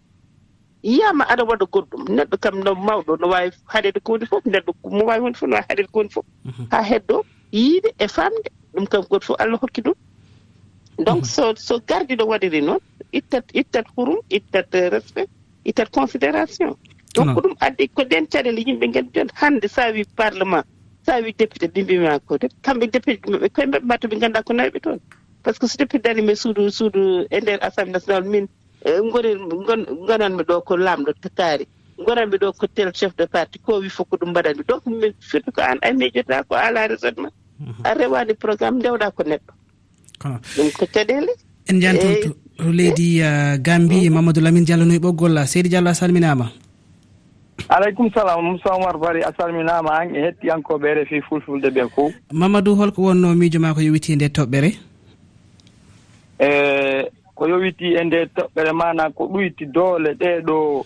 yiyama 0.82 1.24
aɗa 1.28 1.44
waɗa 1.44 1.66
goɗɗum 1.72 2.02
neɗɗo 2.16 2.36
kam 2.40 2.56
no 2.64 2.74
mawɗo 2.74 3.16
no 3.20 3.28
wawi 3.28 3.50
haɗede 3.72 4.00
ko 4.02 4.12
woni 4.12 4.26
fof 4.26 4.44
neɗɗo 4.46 4.72
mo 4.96 5.04
wawi 5.04 5.20
wonde 5.20 5.36
fof 5.38 5.48
no 5.48 5.56
wawi 5.56 5.66
haɗede 5.68 5.88
ko 5.92 5.98
woni 6.00 6.10
fof. 6.14 6.24
Mhm. 6.44 6.66
Ha 6.72 6.82
heddo 6.82 7.24
yiide 7.52 7.90
e 7.98 8.08
famde 8.08 8.48
ɗum 8.74 8.86
kam 8.86 9.02
goto 9.10 9.26
fof 9.26 9.36
allah 9.40 9.58
hokki 9.62 9.80
ɗum. 9.82 9.94
Donc 10.98 11.22
mhm. 11.22 11.24
so 11.24 11.54
so 11.56 11.80
gardiɗo 11.88 12.24
waɗiri 12.30 12.60
noon 12.62 12.78
ittat 13.12 13.44
ittat 13.54 13.86
hurum 13.96 14.18
ittat 14.30 14.74
euh, 14.74 14.90
respect 14.90 15.30
ittat 15.64 15.90
considération. 15.90 16.76
Donc 17.14 17.34
ko 17.34 17.40
ɗum 17.40 17.54
addi 17.60 17.88
ko 17.88 18.02
ɗen 18.04 18.26
caɗele 18.32 18.60
yimɓe 18.66 18.86
nganndi 18.88 19.10
toon 19.14 19.28
hannde 19.34 19.68
sa 19.68 19.90
wi 19.90 20.04
parlement 20.16 20.64
sa 21.06 21.18
wi 21.22 21.32
député 21.38 21.66
ɗi 21.74 21.82
mbima 21.82 22.18
ko 22.26 22.38
de 22.38 22.48
kamɓe 22.62 22.86
député 22.94 23.30
maɓɓe 23.30 23.48
koye 23.54 23.66
maɓɓe 23.66 24.06
ɓe 24.10 24.16
ngannduɗa 24.16 24.42
ko 24.46 24.52
nawɓe 24.52 24.80
toon. 24.80 24.98
Par 25.42 25.54
ce 25.54 25.58
que 25.60 25.66
so 25.66 25.76
député 25.78 25.98
darima 26.02 26.32
e 26.32 26.36
suudu 26.36 26.70
suudu 26.70 27.26
e 27.30 27.40
nder 27.40 27.58
assemblé 27.62 27.92
national 27.92 28.24
min 28.24 28.46
euh, 28.86 29.00
goni 29.12 29.34
gonanmi 30.06 30.42
ɗo 30.48 30.62
ko 30.64 30.76
laamɗo 30.76 31.12
kaari 31.36 31.66
gonanmi 32.06 32.36
ɗo 32.38 32.52
ko 32.58 32.66
tel 32.66 32.90
chef 32.94 33.16
de 33.16 33.26
parti 33.26 33.58
ko 33.58 33.80
wi 33.80 33.88
fof 33.88 34.08
ko 34.08 34.16
ɗum 34.16 34.30
mbaɗanmi. 34.30 34.62
Donc 34.68 34.86
min 34.86 35.12
firti 35.20 35.50
ko 35.52 35.60
an 35.60 35.78
ay 35.82 35.92
miijota 35.92 36.42
ko 36.48 36.54
ala 36.54 36.86
raisonnement 36.88 37.34
a 37.84 37.94
rewani 37.94 38.34
programme 38.34 38.78
ndewɗa 38.78 39.10
ko 39.10 39.22
neɗɗo. 39.22 39.52
Ɗum 40.56 40.70
ko 40.78 40.86
caɗele 40.86 41.32
en 41.68 41.80
jantoto 41.80 42.34
to 42.58 42.72
leydi 42.72 43.20
uh, 43.22 43.56
gambi 43.58 44.10
mamadou 44.10 44.40
lamine 44.42 44.64
diallo 44.66 44.84
noyi 44.84 44.98
ɓoggol 44.98 45.38
uh, 45.38 45.46
seydi 45.46 45.68
diallo 45.68 45.90
a 45.90 45.94
salminama 45.94 46.50
aleykum 47.68 48.10
salam 48.14 48.44
moussa 48.44 48.74
oumar 48.74 48.98
bari 48.98 49.22
a 49.22 49.32
salminama 49.36 49.90
an 50.00 50.14
e 50.14 50.20
hettiyankoɓe 50.20 50.94
refi 50.94 51.20
fulfulde 51.28 51.68
ɓe 51.70 51.88
fo 51.94 52.12
mamadou 52.32 52.76
holko 52.76 53.02
wonno 53.02 53.34
miijo 53.34 53.60
ma 53.60 53.74
ko 53.74 53.80
yowiti 53.80 54.12
e, 54.12 54.14
e 54.14 54.16
nde 54.16 54.28
toɓɓere 54.28 54.70
e 56.38 57.10
ko 57.34 57.48
yowiti 57.48 57.94
e 57.94 58.04
nde 58.04 58.26
toɓɓere 58.36 58.72
mana 58.72 59.10
ko 59.10 59.26
ɗuyti 59.26 59.66
doole 59.66 60.14
ɗeɗo 60.14 60.84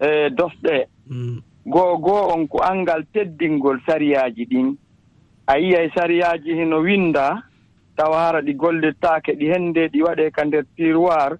e 0.00 0.30
dosɗe. 0.30 0.86
Mm. 1.10 1.40
Goo 1.66 1.96
goo 1.98 2.32
on 2.32 2.46
ko 2.48 2.58
angal 2.62 3.04
teddingol 3.12 3.80
sariyaji 3.86 4.44
ɗin. 4.44 4.76
a 5.46 5.58
yiya 5.58 5.82
e 5.82 5.90
sariyaaji 5.94 6.54
hino 6.54 6.78
winda 6.78 7.42
tawa 7.96 8.18
hara 8.18 8.40
ɗi 8.40 8.54
gollittaake 8.54 9.32
ɗi 9.32 9.46
hennde 9.52 9.88
ɗi 9.88 10.02
waɗe 10.02 10.30
ka 10.30 10.44
nder 10.44 10.64
tiroir. 10.76 11.38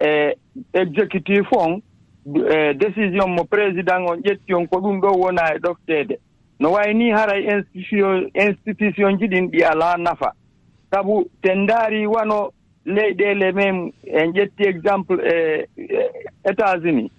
E 0.00 0.34
exécutif 0.72 1.46
on 1.52 1.82
e 2.26 2.74
décision 2.74 3.28
mo 3.28 3.44
président 3.44 4.06
on 4.08 4.16
ƴetti 4.22 4.54
on 4.54 4.66
ko 4.66 4.80
ɗum 4.80 5.00
ɗo 5.00 5.10
wona 5.18 5.54
e 5.54 5.58
ɗofteede. 5.58 6.18
No 6.60 6.72
wayi 6.72 6.94
ni 6.94 7.10
hara 7.10 7.38
e 7.38 7.44
institution 7.58 8.30
institution 8.34 9.18
ji 9.18 9.26
ɗin 9.28 9.50
ɗi 9.50 9.62
alaa 9.64 9.96
nafa. 9.96 10.32
Sabu 10.90 11.28
ten 11.42 11.58
ndaari 11.64 12.06
wano 12.06 12.50
leyɗeele 12.86 13.52
men 13.52 13.92
en 14.06 14.32
ƴetti 14.32 14.64
exemple 14.66 15.16
e, 15.22 15.66
e 15.76 16.08
états 16.44 16.80
unis 16.84 17.10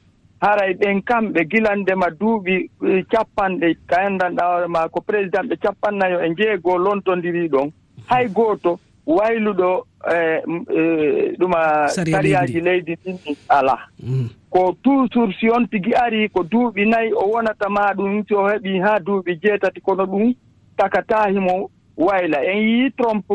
haray 0.41 0.73
ɓen 0.73 1.01
kamɓe 1.01 1.45
gilandema 1.49 2.09
duuɓi 2.19 2.69
capanɗe 3.11 3.75
ka 3.87 3.95
anndanɗa 4.05 4.43
hoore 4.45 4.67
ma 4.67 4.87
ko 4.89 5.01
président 5.01 5.47
ɓe 5.49 5.55
capannayo 5.61 6.19
e 6.21 6.33
jeego 6.37 6.77
lontondiri 6.77 7.47
ɗon 7.49 7.71
hay 8.09 8.27
gooto 8.27 8.79
wayluɗo 9.05 9.85
e, 10.13 10.17
e 10.77 11.35
ɗuma 11.39 11.87
sariyaji 11.89 12.61
leydi 12.61 12.93
ndinni 13.01 13.37
alaa 13.49 13.87
mm. 14.03 14.29
ko 14.49 14.75
toujours 14.83 15.33
si 15.39 15.49
on 15.49 15.65
tigi 15.67 15.93
ari 15.93 16.29
ko 16.29 16.43
duuɓi 16.43 16.85
nayi 16.89 17.13
o 17.13 17.25
wonata 17.31 17.69
ma 17.69 17.93
ɗum 17.93 18.23
si 18.27 18.33
o 18.33 18.47
heɓi 18.49 18.79
haa 18.81 18.99
duuɓi 18.99 19.39
jeetati 19.41 19.81
kono 19.81 20.03
ɗum 20.05 20.33
takatahimo 20.77 21.69
wayla. 21.97 22.43
En 22.43 22.57
yii 22.57 22.91
trompe 22.97 23.33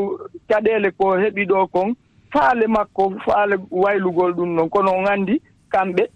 caɗeele 0.48 0.90
ko 0.98 1.16
heɓi 1.16 1.46
ɗo 1.46 1.66
kon 1.72 1.94
faale 2.32 2.66
makko 2.66 3.12
faale 3.24 3.56
waylugol 3.70 4.32
ɗum 4.34 4.56
ɗon 4.56 4.68
kono 4.68 4.90
on 4.92 5.06
anndi 5.06 5.40
kamɓe 5.70 6.08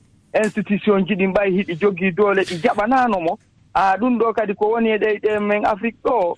institution 0.44 1.04
ji 1.06 1.14
ɗi 1.14 1.26
mbayi 1.28 1.56
hiɗi 1.56 1.74
jogii 1.80 2.10
doole 2.12 2.42
ɗi 2.42 2.56
jaɓanaano 2.62 3.20
mo. 3.20 3.38
A 3.74 3.96
ɗum 3.98 4.18
ɗo 4.18 4.32
kadi 4.34 4.54
ko 4.54 4.70
woni 4.72 4.90
e 4.90 4.98
ɗeyɗe 4.98 5.40
men 5.40 5.64
afrique 5.64 5.98
ɗo. 6.04 6.36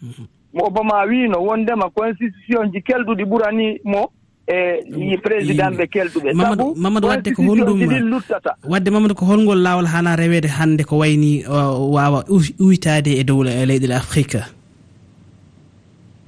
Mo 0.55 0.65
obama 0.69 1.05
wiino 1.09 1.39
wondema 1.45 1.91
constitution 1.91 2.73
ji 2.73 2.81
kelɗuɗi 2.83 3.25
ɓurani 3.25 3.81
mo 3.85 4.11
e 4.49 5.17
président 5.23 5.71
ɓe 5.79 5.87
kelɗuɓe 5.87 6.35
mamadou 6.35 6.75
mamadou 6.77 7.09
wadde 7.11 7.31
ko 7.33 7.43
holɗum 7.43 7.79
ɗin 7.89 8.05
luttata. 8.11 8.57
wadde 8.69 8.91
mamadou 8.91 9.15
ko 9.15 9.25
holngol 9.27 9.59
laawol 9.63 9.87
haana 9.87 10.17
rewede 10.17 10.49
hannde 10.49 10.85
ko 10.85 10.99
wayni 10.99 11.45
uh, 11.47 11.79
wawa 11.95 12.25
uytade 12.61 13.07
e 13.21 13.25
dow 13.25 13.45
e 13.45 13.65
leyɗele 13.67 13.95
afrique. 13.95 14.39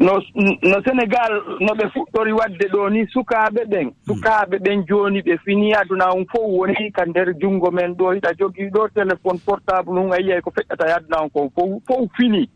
no 0.05 0.13
no 0.71 0.77
sénégal 0.85 1.33
no 1.61 1.73
ɓe 1.79 1.85
fuɗɗori 1.95 2.33
waɗde 2.33 2.67
ɗo 2.73 2.91
ni 2.91 3.07
sukaaɓe 3.13 3.63
ɓen. 3.73 3.87
Mm. 3.87 3.93
Sukaaɓe 4.07 4.57
ɓen 4.65 4.85
jooni 4.89 5.21
ɓe 5.23 5.39
fini 5.45 5.73
aduna 5.75 6.13
on 6.15 6.25
fof 6.33 6.47
woni 6.59 6.93
ka 6.93 7.05
nder 7.07 7.29
junngo 7.41 7.71
men 7.71 7.95
ɗo 7.97 8.13
hiɗa 8.15 8.31
jogii 8.39 8.71
ɗo 8.71 8.89
téléphone 8.95 9.39
portable 9.47 9.99
um 10.01 10.13
a 10.13 10.19
yiyay 10.21 10.41
ko 10.41 10.51
feƴƴata 10.51 10.89
e 10.89 10.93
aduna 10.93 11.23
on 11.23 11.31
kon 11.31 11.51
fof 11.55 11.71
fof 11.87 12.11
fini. 12.17 12.49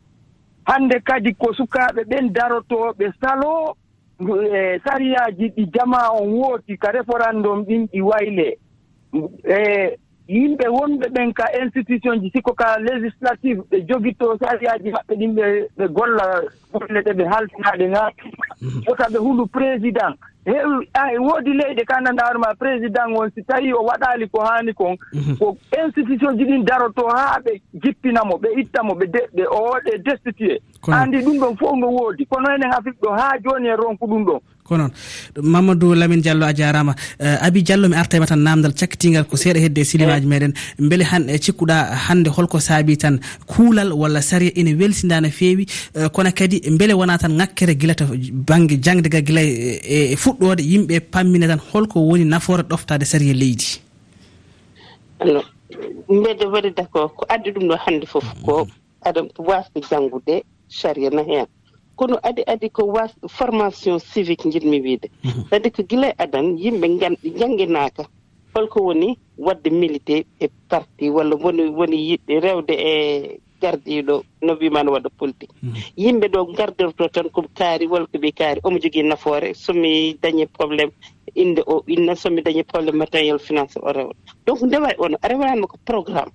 Hannde 0.67 1.01
kadi 1.05 1.35
ko 1.35 1.53
sukaaɓe 1.55 2.05
ɓen 2.11 2.33
darotooɓe 2.33 3.13
saloo 3.21 3.75
e 4.21 4.81
sariyaaji 4.85 5.49
ɗi 5.57 5.71
jama 5.75 6.11
on 6.21 6.29
wooti 6.33 6.77
ka 6.79 6.91
référendum 6.93 7.65
ɗin 7.65 7.87
ɗi 7.93 8.01
wayle 8.03 8.59
e 9.45 9.97
yimɓe 10.29 10.67
wonɓe 10.69 11.07
ɓen 11.15 11.33
ka 11.33 11.45
institution 11.63 12.21
ji 12.21 12.31
sikko 12.31 12.53
ka 12.55 12.77
législative 12.79 13.63
ɓe 13.71 13.77
jogitto 13.89 14.37
sariyaji 14.41 14.91
maɓɓe 14.93 15.15
ɗin 15.19 15.33
ɓe 15.37 15.45
ɓe 15.79 15.89
golla 15.97 16.25
golle 16.73 17.01
ɗe 17.05 17.13
ɓe 17.19 17.25
haltinaɗe 17.33 17.87
ga 17.93 18.03
fota 18.87 19.05
mhm. 19.09 19.13
ɓe 19.15 19.19
hulu 19.19 19.47
président. 19.47 20.15
Heewi 20.45 21.19
woodi 21.19 21.53
leyɗe 21.53 21.85
kanndanɗaar 21.85 22.39
ma 22.39 22.55
président 22.55 23.09
won 23.17 23.31
si 23.35 23.43
tawii 23.43 23.73
o 23.73 23.83
waɗaali 23.89 24.29
ko 24.31 24.41
haani 24.45 24.73
kon 24.75 24.97
mhm. 25.15 25.37
ko 25.39 25.57
institution 25.85 26.37
ji 26.39 26.45
ɗin 26.45 26.65
daroto 26.65 27.09
haa 27.09 27.41
ɓe 27.45 27.61
jippinamo 27.83 28.37
ɓe 28.39 28.49
ittamo 28.61 28.95
ɓe 28.95 29.07
deɓɓe 29.07 29.45
o 29.51 29.59
waɗe 29.73 29.99
destitué 30.05 30.61
anndi 30.93 31.19
ɗum 31.25 31.39
ɗon 31.41 31.57
fof 31.57 31.77
no 31.79 31.89
woodi. 31.89 32.27
Kono 32.27 32.51
enen 32.55 32.73
afrique 32.73 33.01
ɗo 33.01 33.17
haa 33.17 33.39
jooni 33.45 33.69
e 33.69 33.77
ronku 33.77 34.07
ɗum 34.07 34.25
ɗon. 34.25 34.41
ko 34.69 34.77
noon. 34.77 34.93
Mamadou 35.43 35.95
lamine 35.95 36.23
diallo 36.23 36.45
a 36.47 36.53
jarama. 36.55 36.95
Euh, 37.21 37.37
Abi 37.47 37.63
diallo 37.63 37.89
mi 37.89 37.97
artema 37.97 38.27
tan 38.27 38.41
namdal 38.47 38.73
cakkitingal 38.81 39.25
ko 39.31 39.37
seeɗa 39.37 39.61
hedde 39.65 39.79
e 39.81 39.85
silimaji 39.85 40.27
meɗen. 40.27 40.53
Beele 40.79 41.05
han 41.11 41.29
e 41.29 41.39
cikkuɗa 41.39 41.77
hande 42.07 42.29
holko 42.37 42.59
saabi 42.61 42.97
tan 42.99 43.19
kuulal 43.47 43.93
walla 43.93 44.21
saria 44.23 44.53
ina 44.55 44.71
welsida 44.81 45.21
no 45.21 45.29
fewi 45.31 45.65
euh, 45.97 46.09
kono 46.09 46.31
kadi 46.39 46.61
beele 46.79 46.93
wona 46.95 47.19
tan 47.19 47.33
ŋakkere 47.41 47.75
guila 47.81 47.95
to 47.95 48.05
banggue 48.49 48.77
jangde 48.85 49.09
ga 49.09 49.21
guila 49.23 49.41
e, 49.43 50.13
e 50.13 50.17
fuɗɗode 50.17 50.63
yimɓe 50.63 51.01
pammine 51.13 51.47
tan 51.49 51.61
holko 51.73 52.01
woni 52.01 52.25
nafoore 52.25 52.63
ɗoftade 52.63 53.05
saria 53.05 53.33
leydi. 53.35 53.81
Alo 55.21 55.43
mbede 56.09 56.45
waɗi 56.53 56.71
d' 56.77 56.81
accord 56.81 57.11
ko 57.17 57.25
addi 57.29 57.51
ɗum 57.55 57.69
ɗo 57.69 57.77
hannde 57.85 58.07
fof 58.07 58.25
ko 58.45 58.65
mm-hmm. 58.65 59.09
aɗa 59.09 59.21
wasde 59.49 59.79
janngude 59.91 60.43
saria 60.69 61.11
na 61.11 61.23
heen. 61.23 61.47
kono 61.99 62.17
adi 62.29 62.43
adi 62.53 62.69
ko 62.71 62.83
was 62.95 63.11
formation 63.39 63.99
civique 63.99 64.47
jiɗmi 64.53 64.79
wiide. 64.85 65.09
Kadi 65.51 65.69
ko 65.71 65.83
gila 65.83 66.09
e 66.09 66.15
adan 66.25 66.47
yimɓe 66.63 66.87
jangginaka 67.39 68.03
holko 68.55 68.79
woni 68.87 69.19
wadde 69.47 69.71
milité 69.71 70.17
e 70.41 70.47
parti 70.71 71.11
walla 71.17 71.35
woni 71.45 71.63
woni 71.79 71.97
yiɗɗe 72.09 72.35
rewde 72.45 72.75
e 72.91 73.41
gardiɗo 73.63 74.15
no 74.43 74.53
mbimani 74.55 74.91
waɗa 74.95 75.11
politique. 75.19 75.53
Mhm. 75.63 75.75
Yimɓe 76.03 76.27
ɗo 76.33 76.41
gardirto 76.57 77.09
tan 77.15 77.29
ko 77.35 77.41
kaari 77.59 77.87
walla 77.93 78.07
ko 78.07 78.19
ɓi 78.23 78.31
kaari 78.39 78.61
omo 78.67 78.79
jogii 78.83 79.03
nafoore 79.03 79.55
somi 79.55 80.15
dañi 80.23 80.47
probléme 80.47 80.93
inde 81.35 81.63
o 81.67 81.83
inna 81.95 82.15
somi 82.23 82.41
dañi 82.43 82.63
probléme 82.65 82.99
matériel 82.99 83.39
finance 83.39 83.77
o 83.83 83.93
rewa 83.93 84.13
donc 84.47 84.61
ndewa 84.63 84.89
e 84.93 84.97
ono 84.99 85.17
a 85.23 85.29
rewanima 85.29 85.67
ko 85.67 85.77
programme. 85.85 86.33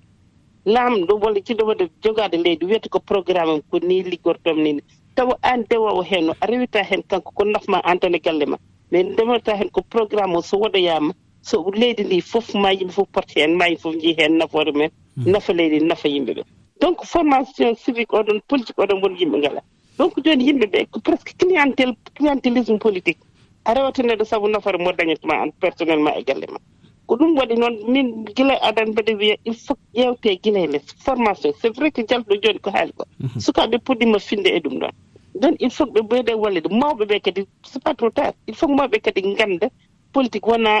Laamɗo 0.66 1.12
walla 1.22 1.40
ciɗo 1.46 1.62
waɗa 1.68 1.84
jogaade 2.02 2.36
leydi 2.44 2.64
wiyata 2.66 2.88
ko 2.88 2.98
programme 3.00 3.50
am 3.52 3.60
ko 3.70 3.78
ni 3.78 4.02
liggortomi 4.02 4.72
ni 4.72 4.82
tawa 5.14 5.38
an 5.42 5.64
dewowo 5.70 6.02
heen 6.04 6.30
o 6.30 6.34
a 6.40 6.46
rewita 6.46 6.82
heen 6.84 7.02
kanko 7.02 7.30
ko 7.34 7.44
nafma 7.44 7.80
an 7.84 7.98
tan 7.98 8.14
e 8.14 8.18
galle 8.18 8.46
ma. 8.46 8.56
Mais 8.90 9.04
ndemata 9.06 9.56
heen 9.56 9.70
ko 9.70 9.82
programme 9.82 10.36
o 10.36 10.40
so 10.42 10.56
waɗoyama 10.58 11.12
so 11.42 11.70
leydi 11.74 12.04
ndi 12.04 12.20
fof 12.20 12.54
ma 12.54 12.70
yimɓe 12.72 12.92
fof 12.92 13.08
porte 13.12 13.34
heen 13.40 13.56
ma 13.56 13.64
yimɓe 13.68 13.80
fof 13.82 13.94
jii 14.02 14.14
heen 14.18 14.38
nafoore 14.38 14.72
men. 14.72 14.90
Hmm. 15.16 15.30
Nafa 15.32 15.52
leydi 15.52 15.80
nafa 15.84 16.08
yimɓe 16.08 16.32
ɓe. 16.36 16.42
Donc 16.80 17.04
formation 17.04 17.74
civique 17.76 18.12
oɗon 18.12 18.40
politique 18.48 18.78
oɗon 18.78 19.00
woni 19.02 19.18
yimɓe 19.20 19.38
ngala. 19.38 19.60
Donc 19.98 20.12
joni 20.24 20.44
yimɓe 20.48 20.66
ɓe 20.72 20.78
ko 20.90 21.00
presque 21.00 21.32
clientel 21.38 21.94
clientélisme 22.16 22.78
politique. 22.78 23.18
A 23.64 23.74
rewataneɗo 23.74 24.24
saabu 24.24 24.48
nafoore 24.48 24.78
mo 24.78 24.92
dañatma 24.92 25.34
an 25.42 25.50
personnellement 25.60 26.16
e 26.18 26.22
galle 26.24 26.46
ma. 26.52 26.58
Ko 27.06 27.16
ɗum 27.16 27.36
waɗi 27.38 27.54
noon 27.58 27.74
min 27.92 28.24
gila 28.36 28.54
aɗan 28.68 28.88
mbaɗe 28.92 29.12
wiya 29.20 29.36
il 29.44 29.54
faut 29.54 29.78
ƴewte 29.94 30.40
gila 30.42 30.60
e 30.60 30.66
less 30.66 30.86
formation. 31.04 31.52
C' 31.60 31.64
est 31.66 31.76
vrai 31.76 31.90
que 31.90 32.02
jalɗo 32.08 32.34
joni 32.42 32.58
ko 32.60 32.70
haali 32.70 32.92
ko. 32.92 33.04
Mhm. 33.20 33.40
Sukaaɓe 33.40 33.76
puɗɗima 33.86 34.18
finde 34.18 34.46
e 34.56 34.60
ɗum 34.60 34.78
ɗon. 34.80 34.90
nden 35.36 35.54
il 35.64 35.70
faut 35.70 35.86
ɓe 35.94 36.00
ɓeyde 36.10 36.32
wallide 36.42 36.68
mawɓe 36.80 37.04
ɓe 37.10 37.16
kadi 37.24 37.42
c'est 37.70 37.82
pas 37.84 37.94
trop 37.94 38.10
tard. 38.10 38.32
Il 38.46 38.54
faut 38.54 38.68
mawɓe 38.68 38.96
kadi 39.04 39.20
ganda 39.38 39.68
politique 40.12 40.46
wona 40.46 40.72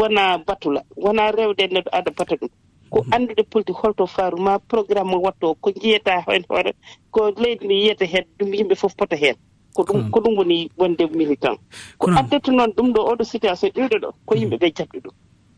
wona 0.00 0.24
batula 0.46 0.80
wona 1.04 1.30
rewde 1.36 1.62
neɗɗo 1.74 1.90
aada 1.92 2.10
bata 2.18 2.34
ɗum. 2.40 2.48
Ko 2.90 2.98
mhm. 3.02 3.12
anndude 3.14 3.42
politique 3.52 3.78
holto 3.82 4.06
faaru 4.06 4.36
ma 4.46 4.58
programme 4.58 5.14
o 5.14 5.20
watto 5.26 5.54
ko 5.62 5.70
jiyata 5.80 6.12
hen 6.26 6.44
hoore 6.48 6.72
ko 7.10 7.20
leydi 7.42 7.64
ndi 7.64 7.74
yiyata 7.82 8.04
heen 8.12 8.24
ɗum 8.38 8.50
yimɓe 8.54 8.74
fof 8.76 8.94
pota 8.96 9.16
heen 9.16 9.36
ko 9.74 9.82
ɗum 9.82 10.00
hmm. 10.02 10.10
ko 10.10 10.20
ɗum 10.20 10.34
woni 10.38 10.68
wonde 10.78 11.04
militant 11.16 11.58
ko 11.98 12.10
addata 12.10 12.50
noon 12.52 12.70
ɗum 12.76 12.92
ɗo 12.94 13.00
oɗo 13.12 13.24
situation 13.24 13.70
ɗiɗo 13.74 13.96
ɗo 14.02 14.08
ko 14.26 14.32
yimɓe 14.34 14.56
hmm. 14.56 14.62
ɓe 14.62 14.68
jabɗi 14.76 14.98
ɗum. 15.04 15.14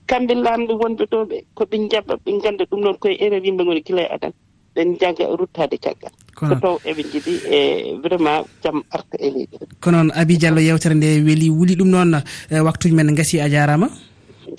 Kamɓe 0.06 0.34
laamɓe 0.44 0.72
wonɓe 0.80 1.04
ɗo 1.12 1.18
ɓe 1.30 1.36
koɓe 1.56 1.76
jabba 1.90 2.14
ɓe 2.24 2.30
ganda 2.42 2.64
ɗum 2.70 2.80
ɗon 2.84 2.96
koye 3.02 3.16
erreur 3.24 3.42
yimɓe 3.46 3.64
goni 3.64 3.80
gila 3.86 4.02
e 4.02 4.08
adana 4.14 4.34
eɗen 4.76 4.96
jagga 5.00 5.24
ruttade 5.38 5.78
caggal. 5.78 6.10
Ko 6.34 6.54
taw 6.60 6.78
eɓe 6.84 7.02
jiɗi 7.12 7.34
e 7.46 7.58
vraiment 8.02 8.44
jaam 8.62 8.82
arta 8.90 9.16
e 9.20 9.30
leydi. 9.30 9.56
Ko 9.80 9.90
noon 9.90 10.10
abi 10.14 10.36
diallo 10.38 10.60
yewtere 10.60 10.94
nde 10.94 11.22
weeli 11.24 11.50
wuli 11.50 11.76
ɗum 11.76 11.88
noon 11.88 12.22
e 12.50 12.60
waktuji 12.60 12.94
men 12.94 13.14
gasi 13.14 13.40
a 13.40 13.48
jarama? 13.48 13.88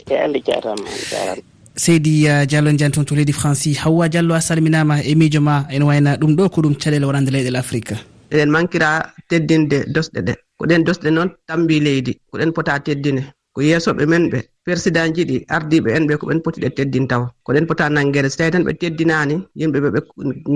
E 0.09 0.15
allah 0.15 0.41
jarama 0.47 0.87
jarama. 1.11 1.41
Seydi 1.75 2.25
uh, 2.27 2.45
diallo 2.45 2.69
en 2.69 2.77
jani 2.77 2.91
toon 2.93 3.05
to 3.05 3.15
leydi 3.15 3.33
franci 3.33 3.73
hawwa 3.75 4.07
diallo 4.07 4.33
a 4.33 4.41
salminama 4.41 5.03
e 5.03 5.15
miijo 5.15 5.41
ma 5.41 5.65
ene 5.69 5.83
wayna 5.83 6.15
ɗum 6.15 6.35
ɗo 6.35 6.49
ko 6.49 6.61
ɗum 6.61 6.75
caɗele 6.75 7.05
wonande 7.05 7.31
leyɗel 7.31 7.55
afrique. 7.57 7.95
Eɗen 8.31 8.49
mankira 8.49 9.11
teddinde 9.27 9.83
dosɗe 9.91 10.21
ɗe. 10.21 10.33
Ko 10.57 10.65
ɗen 10.65 10.83
dosɗe 10.83 11.11
noon 11.11 11.29
tambi 11.47 11.79
leydi 11.79 12.13
ko 12.31 12.37
ɗen 12.37 12.53
pota 12.53 12.79
teddine. 12.79 13.23
ko 13.55 13.61
yeesoɓe 13.61 14.03
men 14.11 14.23
ɓe 14.31 14.39
président 14.65 15.09
ji 15.15 15.23
ɗi 15.29 15.37
ardiɓe 15.55 15.89
en 15.97 16.07
ɓe 16.07 16.13
ko 16.19 16.25
ɓen 16.29 16.41
poti 16.43 16.59
ɗe 16.63 16.69
teddin 16.77 17.07
taw 17.07 17.23
ko 17.45 17.49
ɗen 17.53 17.65
pota 17.69 17.89
nanguede 17.89 18.29
so 18.29 18.37
tawi 18.37 18.51
tan 18.51 18.63
ɓe 18.67 18.73
teddinani 18.81 19.35
yimɓeɓe 19.59 19.89
ɓe 19.95 19.99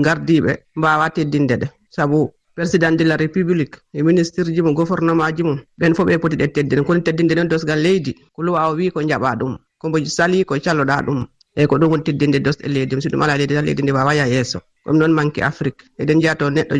gardiɓe 0.04 0.52
mbawa 0.78 1.06
teddinde 1.16 1.54
ɗe. 1.62 1.66
Saabu 1.94 2.18
président 2.54 2.92
de 2.98 3.04
la 3.04 3.16
république 3.16 3.74
e 3.96 4.02
ministre 4.02 4.44
ji 4.54 4.60
mum 4.62 4.74
gouvernement 4.74 5.32
ji 5.36 5.42
mum 5.42 5.58
ɓen 5.80 5.94
fof 5.96 6.06
ɓe 6.08 6.18
poti 6.22 6.36
ɗe 6.36 6.46
teddine 6.54 6.82
kono 6.84 7.00
teddinde 7.00 7.34
ɗen 7.38 7.48
dosgal 7.48 7.80
leydi 7.86 8.12
ko 8.34 8.42
luwa 8.42 8.68
o 8.70 8.74
wi 8.78 8.90
ko 8.90 9.00
jaɓa 9.00 9.36
ɗum 9.40 9.56
kombo 9.80 9.96
sali 10.04 10.44
ko 10.44 10.54
calloɗa 10.64 11.02
ɗum. 11.06 11.20
Eyyi 11.56 11.66
ko 11.66 11.76
ɗum 11.80 11.90
woni 11.92 12.04
teddinde 12.04 12.38
dosɗe 12.44 12.66
leydi 12.74 12.94
mum 12.94 13.02
so 13.02 13.08
ɗum 13.08 13.22
ala 13.22 13.36
leydi 13.38 13.54
tan 13.54 13.64
leydi 13.64 13.82
ndi 13.82 13.92
wawa 13.92 14.14
ya 14.14 14.26
yesso 14.26 14.58
ɗum 14.90 14.98
noon 14.98 15.12
manque 15.12 15.40
afrique. 15.42 15.82
Eɗen 15.98 16.20
jiya 16.20 16.34
to 16.36 16.50
neɗɗo 16.50 16.74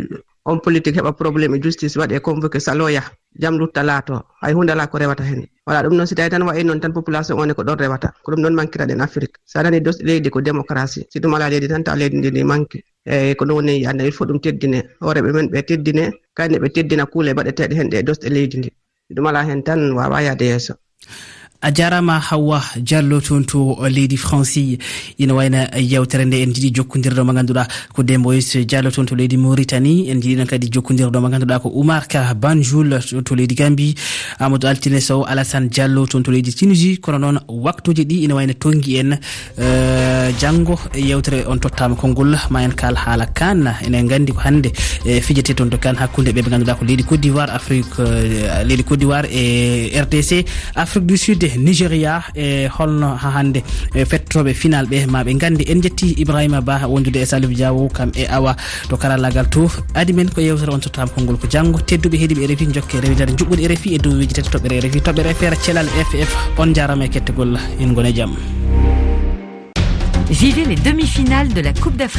on 0.45 0.59
politique 0.61 0.97
heɓa 0.97 1.13
probléme 1.13 1.55
e 1.57 1.61
justice 1.63 1.97
waɗe 1.97 2.19
convoqué 2.21 2.61
saloya 2.61 3.03
jam 3.39 3.59
lutta 3.59 3.83
laato. 3.83 4.23
Hay 4.43 4.53
hunde 4.55 4.71
ala 4.73 4.87
ko 4.87 4.99
rewata 4.99 5.23
hen. 5.25 5.47
Wala 5.67 5.83
ɗum 5.83 5.95
noon 5.97 6.07
si 6.07 6.15
tawi 6.15 6.31
tan 6.31 6.43
wayi 6.43 6.65
noon 6.65 6.81
tan 6.81 6.93
population 6.93 7.37
one 7.39 7.53
ko 7.55 7.63
ɗon 7.63 7.77
rewata. 7.79 8.09
Ko 8.25 8.33
ɗum 8.33 8.41
noon 8.41 8.55
mankiraɗen 8.55 9.01
afrique. 9.01 9.37
Sa 9.45 9.63
nani 9.63 9.81
dos 9.81 9.99
leydi 10.03 10.31
ko 10.31 10.41
démocratie. 10.41 11.07
Si 11.11 11.21
ɗum 11.21 11.35
ala 11.35 11.51
leydi 11.51 11.69
tan 11.69 11.83
tawa 11.85 11.97
leydi 11.99 12.17
ndi 12.19 12.31
ndi 12.31 12.45
manque 12.45 12.79
eyyi 13.07 13.35
ko 13.37 13.45
ɗum 13.45 13.55
woni 13.57 13.87
anda 13.87 14.05
il 14.05 14.13
faut 14.13 14.27
ɗum 14.27 14.41
teddine. 14.41 14.83
Hooreɓe 15.01 15.33
men 15.33 15.47
ɓe 15.53 15.63
teddine 15.69 16.11
kayne 16.35 16.57
ɓe 16.59 16.69
teddina 16.75 17.07
kuule 17.07 17.31
e 17.31 17.35
baɗeteɗe 17.35 17.75
hen 17.77 17.89
ɗe 17.91 17.97
e 17.99 18.03
dosɗe 18.03 18.29
leydi 18.31 18.57
ndi. 18.59 18.71
Si 19.09 19.15
ɗum 19.15 19.27
ala 19.27 19.45
hen 19.45 19.63
tan 19.63 19.93
wawa 19.93 20.23
yaade 20.23 20.43
yesso 20.45 20.75
a 21.63 21.71
jarama 21.71 22.21
hawwa 22.21 22.63
diallo 22.81 23.21
toon 23.21 23.45
to 23.45 23.77
leydi 23.91 24.17
franci 24.17 24.79
ina 25.19 25.35
wayna 25.35 25.69
yewtere 25.77 26.25
nde 26.25 26.43
en 26.43 26.53
jiiɗi 26.53 26.71
jokkodirɗo 26.77 27.25
mo 27.25 27.33
ganduɗa 27.33 27.67
ko 27.93 28.03
demboys 28.03 28.57
diallo 28.57 28.91
toon 28.91 29.05
to 29.07 29.15
leydi 29.15 29.37
mauritanie. 29.37 30.09
En 30.11 30.21
jiiɗi 30.23 30.47
kadi 30.47 30.71
jokkodirɗo 30.73 31.21
mo 31.21 31.29
ganduɗa 31.29 31.61
ko 31.61 31.69
oumar 31.69 32.09
ka 32.09 32.33
banjoul 32.35 32.99
to 33.25 33.35
leydi 33.35 33.55
gambi 33.55 33.95
amadou 34.39 34.69
altine 34.69 35.01
sow 35.01 35.25
alassane 35.25 35.69
diallo 35.69 36.07
toon 36.07 36.23
to 36.23 36.31
leydi 36.31 36.53
tunisie 36.55 36.97
kono 36.97 37.19
noon 37.19 37.41
waktuji 37.49 38.05
ɗi 38.05 38.25
ina 38.25 38.35
wayno 38.35 38.55
tonggui 38.55 38.97
en. 38.97 39.19
Janggo 40.41 40.79
yewtere 40.95 41.45
on 41.47 41.59
tottama 41.59 41.95
konngol. 41.95 42.39
Ma 42.51 42.63
en 42.63 42.73
kal 42.73 42.97
haala 42.97 43.27
kan 43.27 43.69
enen 43.85 44.09
gandi 44.09 44.33
ko 44.33 44.41
hande 44.41 44.73
e 45.05 45.21
fijete 45.21 45.55
toon 45.55 45.69
to 45.69 45.77
kan 45.77 45.95
hakkude 45.97 46.33
ɓe 46.33 46.41
ɓe 46.41 46.51
ganduɗa 46.51 46.75
ko 46.79 46.85
leydi 46.87 47.05
côte 47.05 47.21
d'ivoire 47.21 47.51
afrique 47.51 47.99
e, 48.01 48.65
leydi 48.65 48.83
côte 48.85 49.01
d'ivoire 49.01 49.27
e 49.31 49.93
rdc 50.01 50.47
afrique 50.75 51.07
du 51.07 51.17
sud 51.19 51.50
nigéria 51.57 52.23
e 52.35 52.69
holno 52.69 53.17
ha 53.17 53.31
hande 53.37 53.63
e 53.95 54.05
fettotoɓe 54.05 54.55
final 54.55 54.87
ɓe 54.87 55.07
maɓe 55.07 55.35
gandi 55.39 55.65
en 55.69 55.83
jetti 55.83 56.15
ibrahima 56.19 56.61
ba 56.61 56.87
wondude 56.87 57.17
e 57.17 57.27
salif 57.27 57.51
diawo 57.51 57.89
kam 57.89 58.13
e 58.15 58.27
awa 58.27 58.55
to 58.89 58.97
karallagal 58.97 59.49
to 59.51 59.69
adi 59.95 60.13
men 60.13 60.29
ko 60.31 60.41
yewtere 60.41 60.73
on 60.73 60.81
tottama 60.81 61.11
konngol 61.11 61.37
ko 61.37 61.47
janggo 61.49 61.79
tedduɓe 61.81 62.17
heeɗiɓe 62.17 62.43
e 62.45 62.47
refi 62.47 62.67
jokke 62.73 62.95
e 62.99 63.01
rewidare 63.01 63.33
juɓɓude 63.35 63.67
refi 63.69 63.95
e 63.95 63.99
dow 63.99 64.11
dowiji 64.21 64.35
tati 64.35 64.51
toɓɓere 64.51 64.81
refi. 64.85 65.01
Toɓɓere 65.01 65.35
feere 65.35 65.57
thelal 65.57 65.89
ff 65.89 66.33
on 66.59 66.75
jarama 66.75 67.05
e 67.05 67.09
kettegol 67.09 67.57
en 67.81 67.93
gone 67.95 68.13
jaam. 68.15 68.37
Vivez 70.31 70.65
les 70.65 70.77
demi-finales 70.77 71.53
de 71.53 71.61
la 71.61 71.73
coupe 71.73 71.97
d'afrique. 71.97 72.19